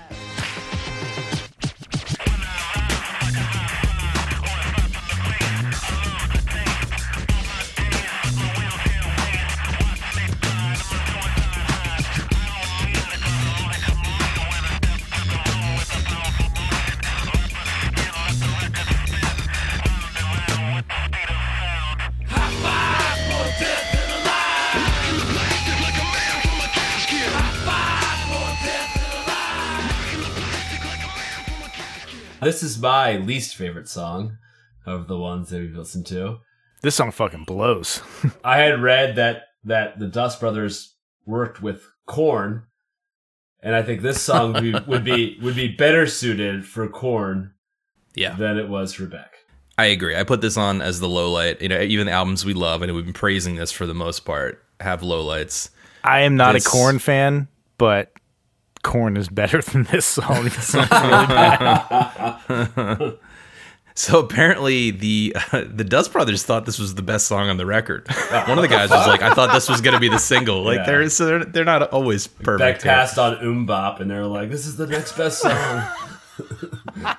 [32.42, 34.38] This is my least favorite song
[34.86, 36.40] of the ones that we've listened to.
[36.82, 38.02] This song fucking blows.
[38.44, 42.64] I had read that that the Dust Brothers worked with Korn,
[43.62, 47.54] and I think this song would be, would be would be better suited for Korn
[48.16, 49.34] Yeah, than it was for Beck.
[49.80, 50.16] I agree.
[50.16, 51.62] I put this on as the low light.
[51.62, 54.22] You know, even the albums we love, and we've been praising this for the most
[54.26, 55.72] part, have low lights.
[56.04, 58.12] I am not This- a Korn fan, but
[58.88, 60.44] Korn is better than this song.
[60.50, 63.18] This song's really bad.
[63.96, 67.66] So apparently the uh, the Dust Brothers thought this was the best song on the
[67.66, 68.08] record.
[68.48, 70.62] One of the guys was like, "I thought this was going to be the single."
[70.64, 70.86] Like Yeah.
[70.86, 72.84] they're so they're, they're not always perfect.
[72.84, 72.92] here.
[72.94, 75.84] passed on MMMBop, and they're like, "This is the next best song."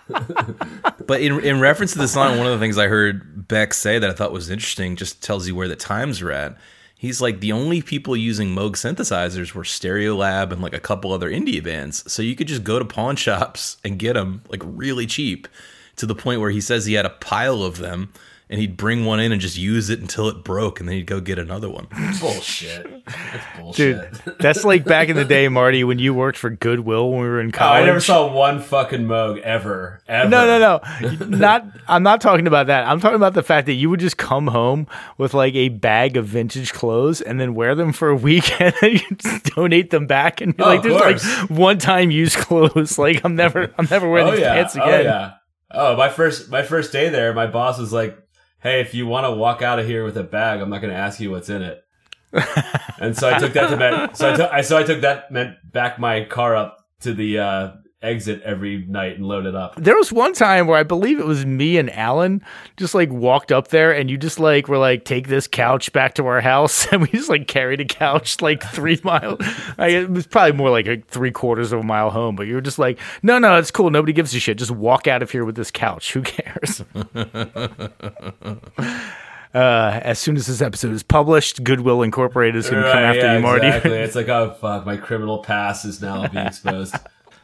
[1.06, 3.98] But in in reference to the song, one of the things I heard Beck say
[3.98, 6.56] that I thought was interesting just tells you where the times are at.
[7.01, 11.30] He's like the only people using Moog synthesizers were Stereolab and like a couple other
[11.30, 12.11] indie bands.
[12.12, 15.46] So you could just go to pawn shops and get them like really cheap
[15.94, 18.12] to the point where he says he had a pile of them
[18.51, 21.07] and he'd bring one in and just use it until it broke and then he'd
[21.07, 21.86] go get another one.
[22.20, 22.86] bullshit.
[23.07, 27.20] That's Dude, that's like back in the day, Marty, when you worked for Goodwill when
[27.22, 27.82] we were in Oh, college.
[27.82, 30.01] I never saw one fucking Moog ever.
[30.09, 30.28] Ever.
[30.28, 31.26] No, no, no.
[31.26, 32.86] Not I'm not talking about that.
[32.86, 34.86] I'm talking about the fact that you would just come home
[35.18, 38.74] with like a bag of vintage clothes and then wear them for a week and
[38.80, 41.01] then you just donate them back and be Oh, like there's
[41.40, 42.99] like one time use clothes.
[42.99, 44.55] Like I'm never I'm never wearing Oh these yeah.
[44.55, 45.05] pants Oh again.
[45.05, 45.32] yeah.
[45.70, 48.18] Oh, my first my first day there, my boss was like,
[48.61, 50.92] "Hey, if you want to walk out of here with a bag, I'm not going
[50.92, 51.84] to ask you what's in it."
[53.00, 55.30] and so I took that to meant so I took I so I took that
[55.30, 59.74] meant back my car up to the uh, exit every night and load it up.
[59.76, 62.42] There was one time where I believe it was me and Alan
[62.76, 66.14] just like walked up there and you just like were like, take this couch back
[66.14, 66.86] to our house.
[66.99, 69.40] And we just like carried a couch like three miles.
[69.76, 72.55] I, it was probably more like a three quarters of a mile home, but you
[72.55, 73.90] were just like, no, no, it's cool.
[73.90, 74.59] Nobody gives a shit.
[74.59, 76.14] Just walk out of here with this couch.
[76.14, 76.82] Who cares?
[79.55, 83.20] Uh, as soon as this episode is published, Goodwill Incorporated is going to come after
[83.20, 83.66] yeah, you, Marty.
[83.66, 83.92] Exactly.
[83.92, 86.94] it's like, oh fuck, my criminal past is now being exposed.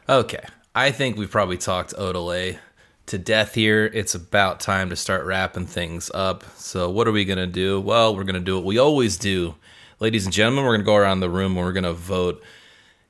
[0.07, 0.43] Okay.
[0.75, 2.59] I think we've probably talked Odelay
[3.07, 3.85] to death here.
[3.85, 6.43] It's about time to start wrapping things up.
[6.57, 7.81] So, what are we going to do?
[7.81, 9.55] Well, we're going to do what we always do.
[9.99, 12.43] Ladies and gentlemen, we're going to go around the room and we're going to vote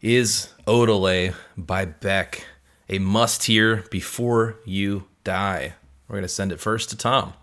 [0.02, 2.46] Is Odelay by Beck
[2.88, 5.74] a must hear before you die?
[6.08, 7.34] We're going to send it first to Tom.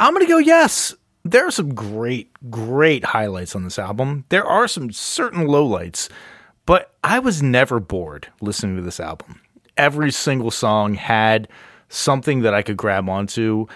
[0.00, 0.94] I'm going to go yes.
[1.24, 4.24] There are some great, great highlights on this album.
[4.30, 6.08] There are some certain lowlights,
[6.66, 9.40] but I was never bored listening to this album.
[9.76, 11.48] Every single song had
[11.88, 13.66] something that I could grab onto,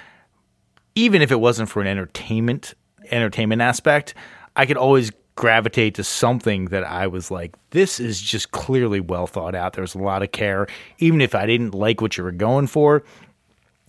[0.95, 2.75] even if it wasn't for an entertainment
[3.11, 4.15] entertainment aspect.
[4.57, 9.27] I could always gravitate to something that I was like, this is just clearly well
[9.27, 9.73] thought out.
[9.73, 10.67] There's a lot of care,
[10.99, 13.03] even if I didn't like what you were going for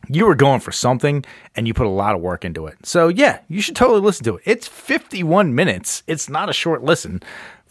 [0.10, 1.24] you were going for something
[1.55, 2.86] and you put a lot of work into it.
[2.86, 4.43] So, yeah, you should totally listen to it.
[4.46, 6.04] It's 51 minutes.
[6.08, 7.21] It's not a short listen.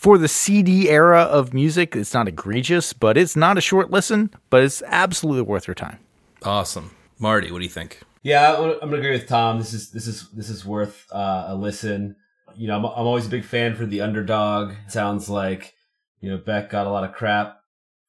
[0.01, 4.31] For the CD era of music, it's not egregious, but it's not a short listen,
[4.49, 5.99] but it's absolutely worth your time.
[6.43, 6.93] Awesome.
[7.19, 8.01] Marty, what do you think?
[8.23, 9.59] Yeah, I'm I'm gonna agree with Tom.
[9.59, 12.17] This is this is this is worth uh, a listen.
[12.57, 14.73] You know, I'm I'm always a big fan for the underdog.
[14.89, 15.75] sounds like
[16.23, 17.61] you know Beck got a lot of crap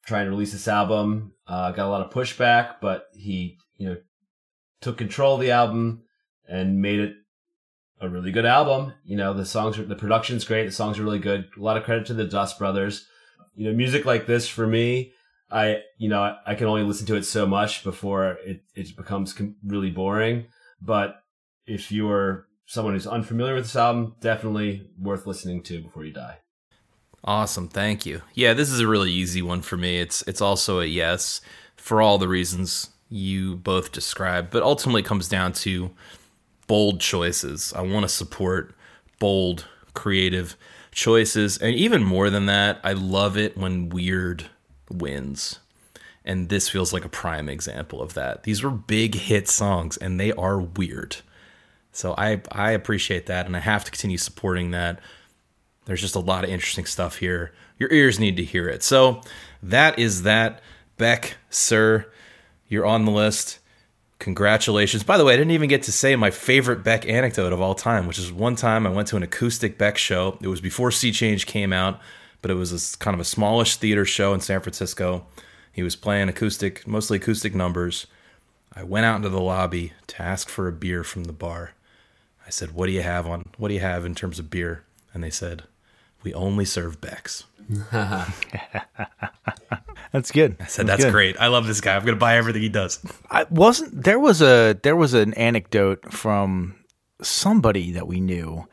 [0.05, 1.33] trying to release this album.
[1.45, 3.97] Uh, got a lot of pushback, but he you know
[4.79, 6.03] took control of the album
[6.47, 7.15] and made it
[8.01, 8.93] a really good album.
[9.05, 10.65] You know, the songs are the production's great.
[10.65, 11.47] The songs are really good.
[11.57, 13.05] A lot of credit to the Dust Brothers.
[13.55, 15.13] You know, music like this for me
[15.51, 19.33] I, you know, I, can only listen to it so much before it, it becomes
[19.33, 20.45] com- really boring.
[20.81, 21.21] But
[21.65, 26.37] if you're someone who's unfamiliar with this album, definitely worth listening to before you die.
[27.23, 28.21] Awesome, thank you.
[28.33, 29.99] Yeah, this is a really easy one for me.
[29.99, 31.41] It's it's also a yes
[31.75, 35.91] for all the reasons you both described, but ultimately comes down to
[36.71, 37.73] bold choices.
[37.75, 38.73] I want to support
[39.19, 40.55] bold, creative
[40.93, 41.57] choices.
[41.57, 44.45] And even more than that, I love it when weird
[44.89, 45.59] wins.
[46.23, 48.43] And this feels like a prime example of that.
[48.43, 51.17] These were big hit songs and they are weird.
[51.91, 55.01] So I I appreciate that and I have to continue supporting that.
[55.87, 57.51] There's just a lot of interesting stuff here.
[57.79, 58.81] Your ears need to hear it.
[58.81, 59.19] So
[59.61, 60.61] that is that.
[60.97, 62.05] Beck, sir,
[62.69, 63.59] you're on the list.
[64.21, 65.01] Congratulations.
[65.01, 67.73] By the way, I didn't even get to say my favorite Beck anecdote of all
[67.73, 70.37] time, which is one time I went to an acoustic Beck show.
[70.41, 71.99] It was before Sea Change came out,
[72.43, 75.25] but it was a, kind of a smallish theater show in San Francisco.
[75.71, 78.05] He was playing acoustic, mostly acoustic numbers.
[78.75, 81.71] I went out into the lobby to ask for a beer from the bar.
[82.45, 83.45] I said, "What do you have on?
[83.57, 84.83] What do you have in terms of beer?"
[85.15, 85.63] And they said,
[86.23, 87.45] "We only serve Becks."
[90.11, 90.57] That's good.
[90.59, 91.37] I said, "That's great.
[91.39, 91.95] I love this guy.
[91.95, 92.99] I'm going to buy everything he does."
[93.29, 96.75] I wasn't there was a there was an anecdote from
[97.21, 98.67] somebody that we knew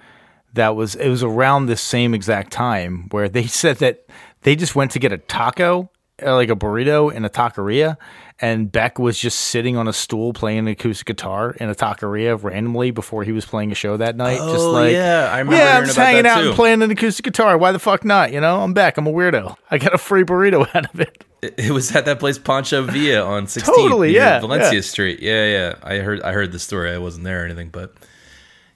[0.55, 4.07] that was it was around this same exact time where they said that
[4.43, 7.97] they just went to get a taco Uh, like a burrito in a taqueria
[8.41, 12.41] and Beck was just sitting on a stool playing an acoustic guitar in a taqueria
[12.43, 15.57] randomly before he was playing a show that night just Oh, like yeah, I remember
[15.57, 16.47] yeah I'm just about hanging that out too.
[16.49, 19.13] and playing an acoustic guitar why the fuck not you know I'm Beck I'm a
[19.13, 22.37] weirdo I got a free burrito out of it It it was at that place
[22.37, 24.81] Pancho Villa on 16th, Totally, yeah, Valencia yeah.
[24.81, 25.21] Street.
[25.21, 25.75] Yeah, yeah.
[25.85, 26.91] I heard I heard the story.
[26.91, 27.95] I wasn't there or anything, but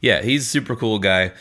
[0.01, 1.33] yeah, he's a super cool guy.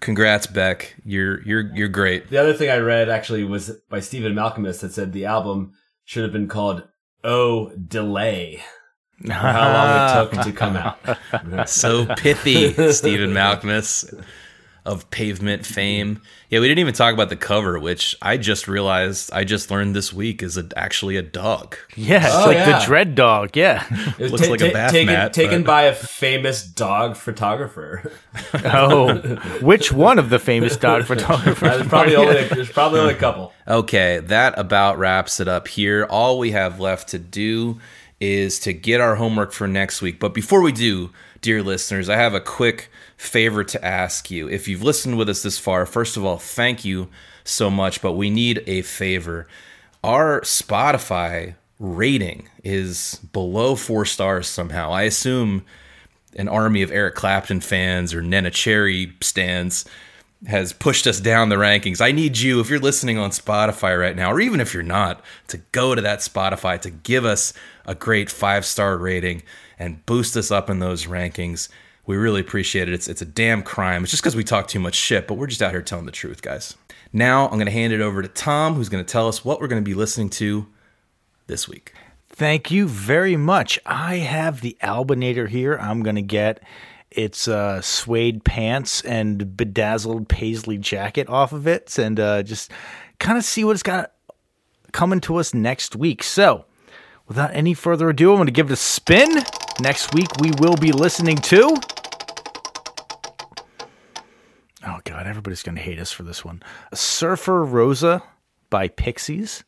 [0.00, 0.94] Congrats, Beck.
[1.04, 2.30] You're you're you're great.
[2.30, 5.72] The other thing I read actually was by Stephen Malkmus that said the album
[6.04, 6.88] should have been called
[7.22, 8.62] "Oh Delay."
[9.28, 10.76] How long it took to come
[11.56, 11.68] out.
[11.68, 14.14] So pithy, Stephen Malkmus
[14.84, 16.20] of pavement fame.
[16.48, 19.94] Yeah, we didn't even talk about the cover, which I just realized I just learned
[19.94, 21.76] this week is a, actually a dog.
[21.96, 22.78] yeah it's Oh, like yeah.
[22.80, 23.84] the dread dog yeah
[24.18, 28.10] It was Looks like a bath taken, mat, taken but- by a famous dog photographer.
[28.64, 29.14] oh
[29.60, 33.52] which one of the famous dog photographers there's probably only there's probably only a couple.
[33.68, 36.04] Okay, that about wraps it up here.
[36.10, 37.78] All we have left to do
[38.18, 40.18] is to get our homework for next week.
[40.20, 42.90] But before we do, dear listeners, I have a quick
[43.20, 44.48] favor to ask you.
[44.48, 47.08] If you've listened with us this far, first of all, thank you
[47.44, 49.46] so much, but we need a favor.
[50.02, 54.90] Our Spotify rating is below four stars somehow.
[54.90, 55.66] I assume
[56.34, 59.84] an army of Eric Clapton fans or Neneh Cherry stands
[60.46, 62.00] has pushed us down the rankings.
[62.00, 65.22] I need you, if you're listening on Spotify right now, or even if you're not,
[65.48, 67.52] to go to that Spotify to give us
[67.84, 69.42] a great five star rating
[69.78, 71.68] and boost us up in those rankings.
[72.06, 72.94] We really appreciate it.
[72.94, 74.02] It's it's a damn crime.
[74.02, 76.12] It's just because we talk too much shit, but we're just out here telling the
[76.12, 76.76] truth, guys.
[77.12, 79.82] Now I'm gonna hand it over to Tom, who's gonna tell us what we're gonna
[79.82, 80.66] be listening to
[81.46, 81.92] this week.
[82.30, 83.78] Thank you very much.
[83.84, 85.76] I have the Albinator here.
[85.76, 86.62] I'm going to get
[87.10, 92.70] its uh, suede pants and bedazzled paisley jacket off of it and uh, just
[93.18, 94.12] kind of see what it's got
[94.92, 96.22] coming to us next week.
[96.22, 96.64] So,
[97.26, 99.42] without any further ado, I'm going to give it a spin.
[99.80, 101.74] Next week, we will be listening to.
[104.86, 106.62] Oh, God, everybody's going to hate us for this one.
[106.92, 108.22] Surfer Rosa
[108.68, 109.64] by Pixies.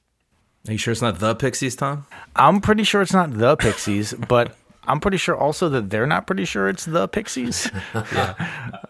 [0.68, 2.06] Are you sure it's not the Pixies, Tom?
[2.36, 6.26] I'm pretty sure it's not the Pixies, but I'm pretty sure also that they're not
[6.26, 7.70] pretty sure it's the Pixies.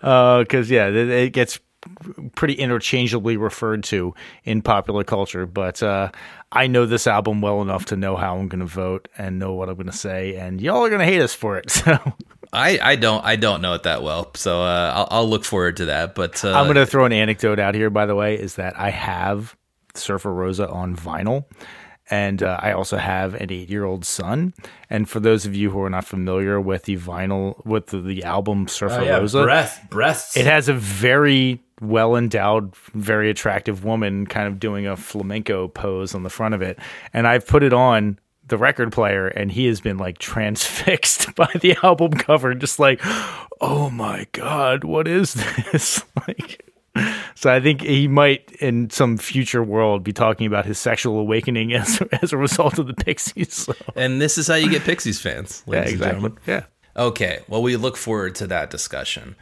[0.02, 1.60] Because, uh, yeah, it, it gets
[2.34, 4.14] pretty interchangeably referred to
[4.44, 5.46] in popular culture.
[5.46, 6.10] But uh,
[6.50, 9.54] I know this album well enough to know how I'm going to vote and know
[9.54, 10.36] what I'm going to say.
[10.36, 11.70] And y'all are going to hate us for it.
[11.82, 11.98] So
[12.54, 15.78] I, I don't I don't know it that well, so uh, I'll, I'll look forward
[15.78, 16.14] to that.
[16.14, 18.78] But uh, I'm going to throw an anecdote out here, by the way, is that
[18.78, 19.56] I have
[19.94, 21.46] Surfer Rosa on vinyl.
[22.12, 24.52] And uh, I also have an eight year old son.
[24.90, 28.22] And for those of you who are not familiar with the vinyl, with the, the
[28.24, 30.36] album Surfer Oh, yeah, Rosa, breast, breasts.
[30.36, 36.14] it has a very well endowed, very attractive woman kind of doing a flamenco pose
[36.14, 36.78] on the front of it.
[37.14, 41.48] And I've put it on the record player and he has been like transfixed by
[41.62, 43.00] the album cover, just like,
[43.62, 46.04] oh my God, what is this?
[46.28, 46.62] like,
[47.34, 51.72] so I think he might, in some future world, be talking about his sexual awakening
[51.74, 53.54] as as a result of the Pixies.
[53.54, 56.38] So, and this is how you get Pixies fans, yeah, ladies and gentlemen.
[56.46, 56.64] Yeah.
[56.94, 59.34] Okay, well, we look forward to that discussion.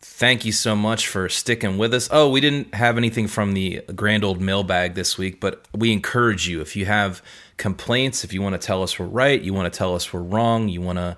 [0.00, 2.08] Thank you so much for sticking with us.
[2.12, 6.48] Oh, we didn't have anything from the grand old mailbag this week, but we encourage
[6.48, 7.20] you if you have
[7.56, 10.22] complaints, if you want to tell us we're right, you want to tell us we're
[10.22, 11.16] wrong, you want to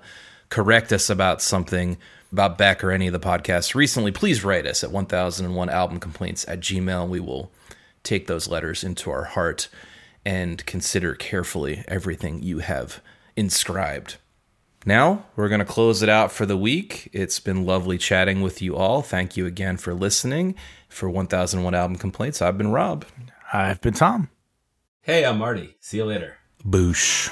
[0.49, 1.95] correct us about something
[2.31, 6.45] about Beck or any of the podcasts recently, please write us at 1001 album complaints
[6.47, 7.07] at gmail.
[7.07, 7.51] We will
[8.03, 9.69] take those letters into our heart
[10.25, 13.01] and consider carefully everything you have
[13.35, 14.17] inscribed.
[14.85, 17.09] Now, we're going to close it out for the week.
[17.13, 19.01] It's been lovely chatting with you all.
[19.03, 20.55] Thank you again for listening.
[20.89, 23.05] For 1001 Album Complaints, I've been Rob.
[23.53, 24.29] I've been Tom.
[25.01, 25.75] Hey, I'm Marty.
[25.79, 26.37] See you later.
[26.65, 27.31] Boosh.